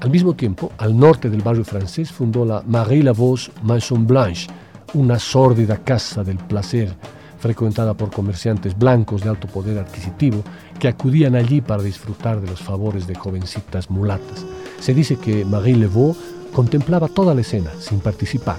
Al 0.00 0.10
mismo 0.10 0.34
tiempo, 0.34 0.72
al 0.78 0.98
norte 0.98 1.30
del 1.30 1.42
barrio 1.42 1.64
francés 1.64 2.10
fundó 2.10 2.44
la 2.44 2.62
Marie 2.66 3.04
Lavos 3.04 3.52
Maison 3.62 4.04
Blanche, 4.04 4.48
una 4.94 5.18
sórdida 5.20 5.78
casa 5.78 6.24
del 6.24 6.38
placer 6.38 6.92
frecuentada 7.38 7.94
por 7.94 8.10
comerciantes 8.10 8.76
blancos 8.76 9.22
de 9.22 9.28
alto 9.28 9.46
poder 9.46 9.78
adquisitivo 9.78 10.42
que 10.80 10.88
acudían 10.88 11.36
allí 11.36 11.60
para 11.60 11.84
disfrutar 11.84 12.40
de 12.40 12.48
los 12.48 12.60
favores 12.60 13.06
de 13.06 13.14
jovencitas 13.14 13.90
mulatas. 13.90 14.44
Se 14.80 14.92
dice 14.92 15.16
que 15.16 15.44
Marie 15.44 15.76
Laveau 15.76 16.16
contemplaba 16.52 17.06
toda 17.06 17.32
la 17.32 17.42
escena 17.42 17.70
sin 17.78 18.00
participar. 18.00 18.58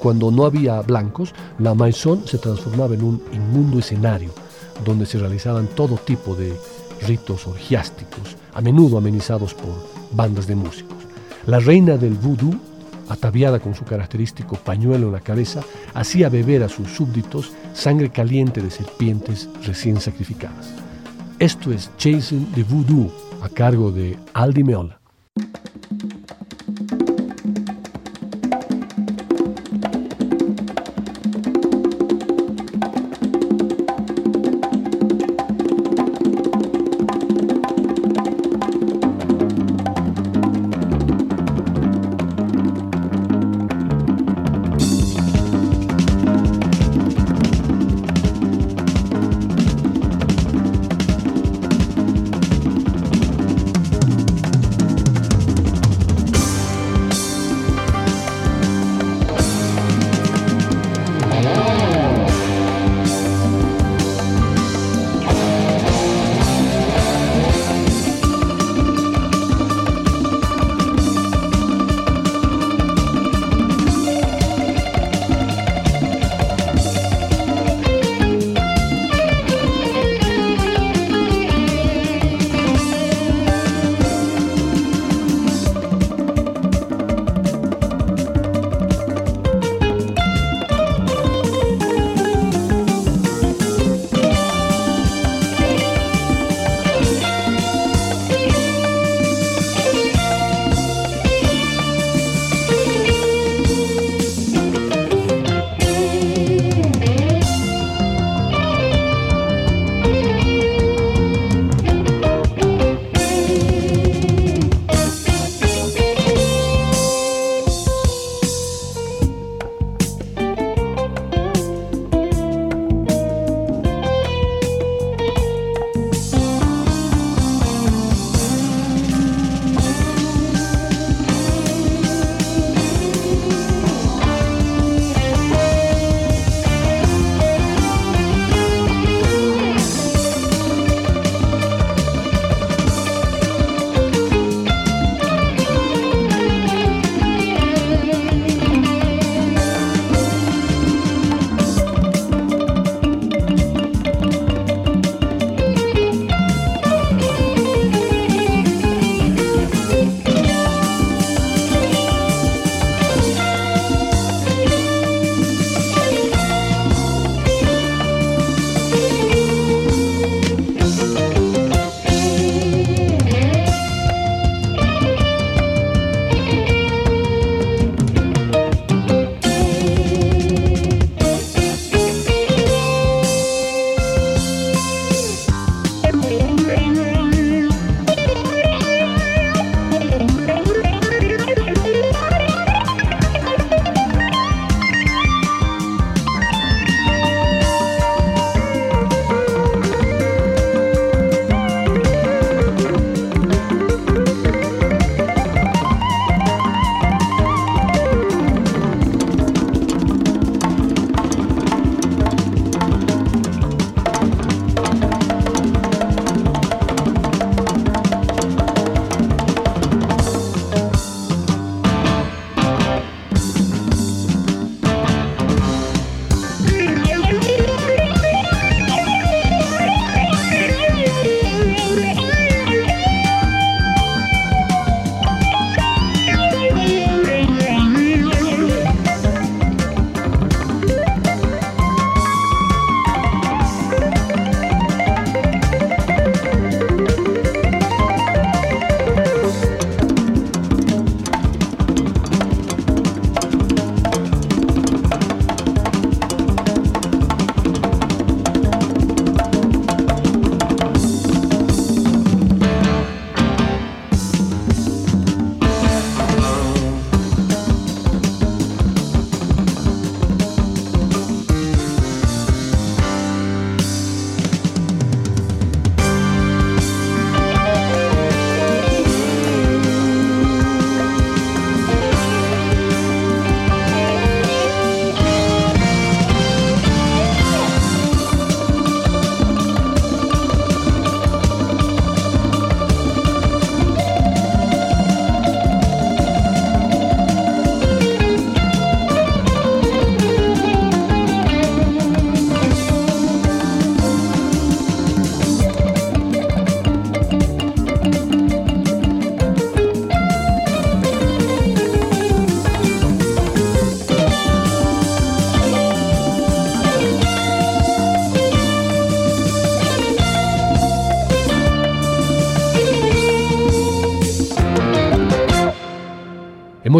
Cuando 0.00 0.30
no 0.30 0.46
había 0.46 0.80
blancos, 0.80 1.34
la 1.58 1.74
maison 1.74 2.26
se 2.26 2.38
transformaba 2.38 2.94
en 2.94 3.02
un 3.02 3.22
inmundo 3.32 3.78
escenario 3.78 4.30
donde 4.84 5.04
se 5.04 5.18
realizaban 5.18 5.66
todo 5.68 5.96
tipo 5.96 6.34
de 6.34 6.54
ritos 7.06 7.46
orgiásticos, 7.46 8.36
a 8.54 8.60
menudo 8.60 8.98
amenizados 8.98 9.52
por 9.54 9.74
bandas 10.12 10.46
de 10.46 10.56
músicos. 10.56 10.96
La 11.46 11.58
reina 11.58 11.96
del 11.96 12.14
voodoo, 12.14 12.54
ataviada 13.08 13.60
con 13.60 13.74
su 13.74 13.84
característico 13.84 14.56
pañuelo 14.56 15.08
en 15.08 15.12
la 15.12 15.20
cabeza, 15.20 15.60
hacía 15.92 16.28
beber 16.28 16.62
a 16.62 16.68
sus 16.68 16.90
súbditos 16.90 17.52
sangre 17.74 18.10
caliente 18.10 18.62
de 18.62 18.70
serpientes 18.70 19.48
recién 19.64 20.00
sacrificadas. 20.00 20.70
Esto 21.38 21.72
es 21.72 21.90
Chasing 21.98 22.52
the 22.54 22.62
Voodoo, 22.62 23.10
a 23.42 23.48
cargo 23.48 23.90
de 23.90 24.18
Aldi 24.34 24.64
Meola. 24.64 24.99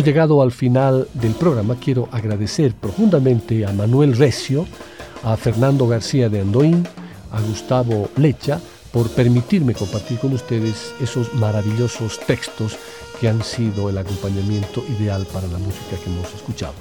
Hemos 0.01 0.09
llegado 0.09 0.41
al 0.41 0.51
final 0.51 1.07
del 1.13 1.33
programa. 1.33 1.77
Quiero 1.79 2.09
agradecer 2.11 2.73
profundamente 2.73 3.67
a 3.67 3.73
Manuel 3.75 4.17
Recio, 4.17 4.67
a 5.23 5.37
Fernando 5.37 5.87
García 5.87 6.31
de 6.31 6.41
Andoín, 6.41 6.89
a 7.31 7.39
Gustavo 7.43 8.09
Lecha, 8.17 8.59
por 8.95 9.11
permitirme 9.11 9.75
compartir 9.75 10.19
con 10.19 10.33
ustedes 10.33 10.95
esos 11.03 11.35
maravillosos 11.35 12.19
textos 12.21 12.79
que 13.21 13.29
han 13.29 13.43
sido 13.43 13.91
el 13.91 13.99
acompañamiento 13.99 14.83
ideal 14.99 15.27
para 15.35 15.47
la 15.49 15.59
música 15.59 15.97
que 16.03 16.11
hemos 16.11 16.35
escuchado. 16.35 16.73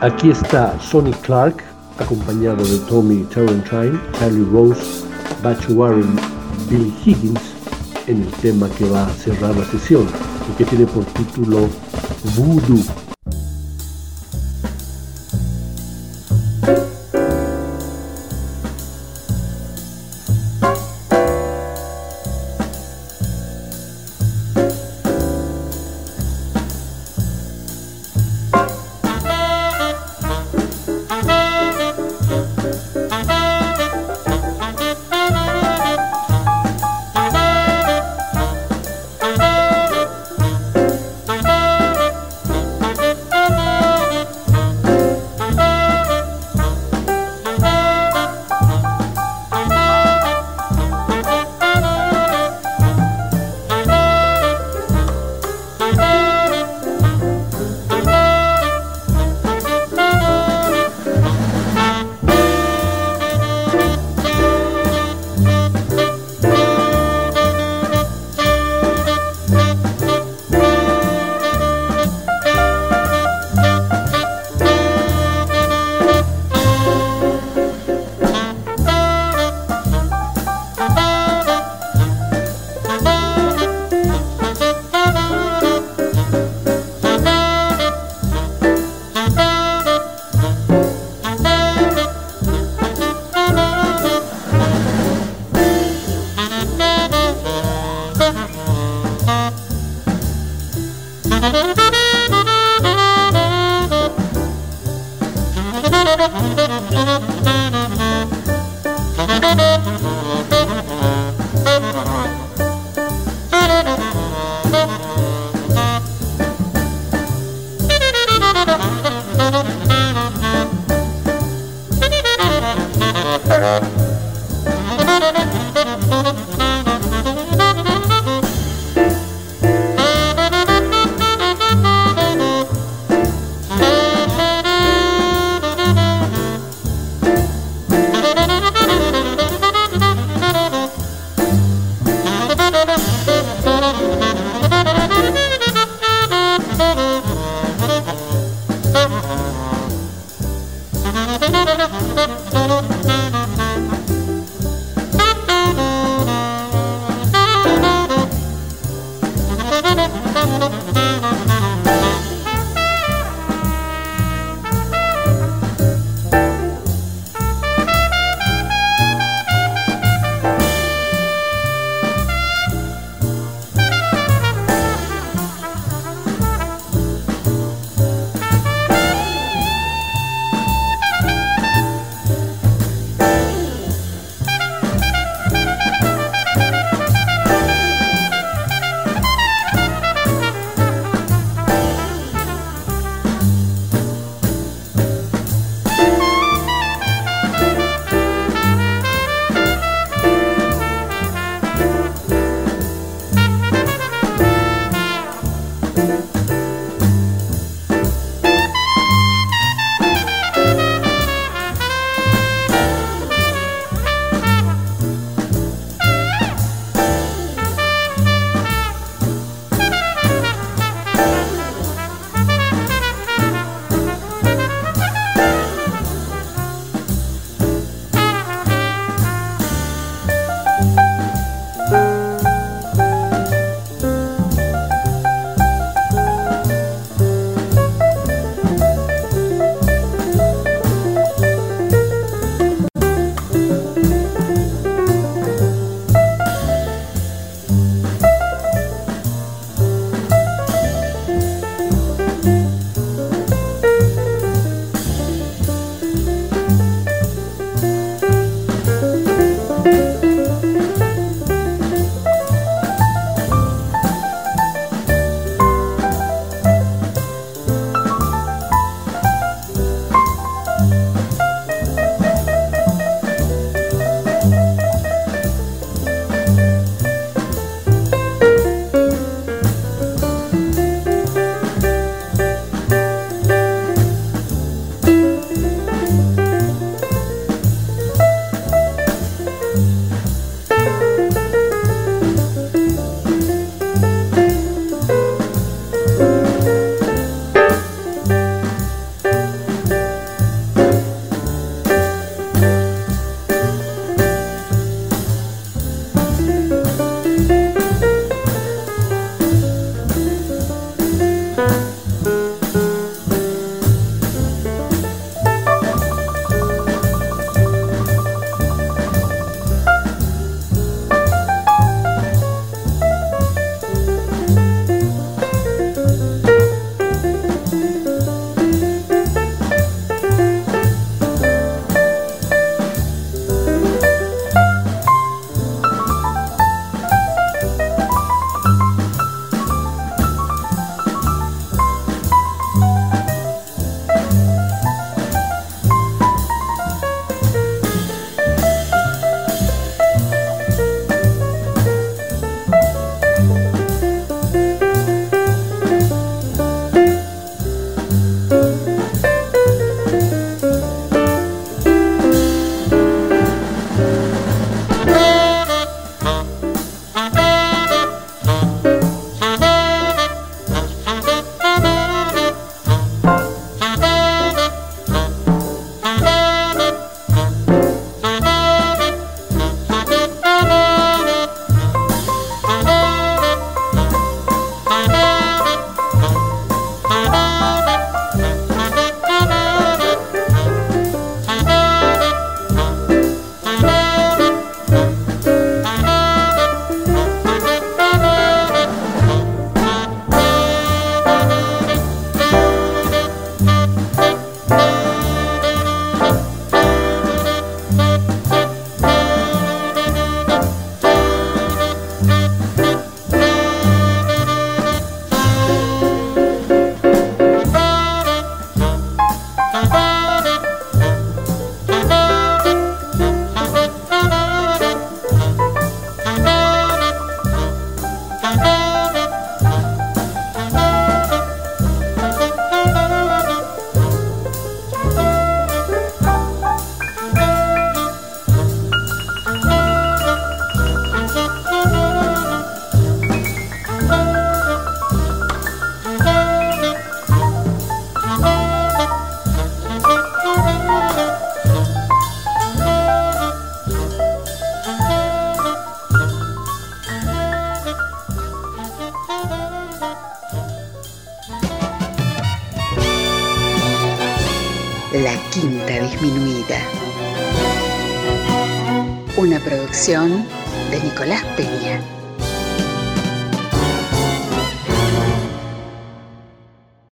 Aquí 0.00 0.30
está 0.30 0.80
Sonny 0.80 1.12
Clark, 1.20 1.62
acompañado 1.98 2.64
de 2.64 2.78
Tommy 2.88 3.24
Tarrantine, 3.24 4.00
Charlie 4.18 4.46
Rose, 4.50 5.09
Batch 5.42 5.70
Warren, 5.70 6.16
Billy 6.68 6.92
Higgins, 7.04 7.40
en 8.06 8.22
el 8.22 8.30
tema 8.42 8.68
que 8.70 8.88
va 8.88 9.06
a 9.06 9.10
cerrar 9.10 9.56
la 9.56 9.64
sesión 9.64 10.06
y 10.50 10.56
que 10.56 10.64
tiene 10.64 10.86
por 10.86 11.04
título 11.04 11.68
Voodoo. 12.36 12.99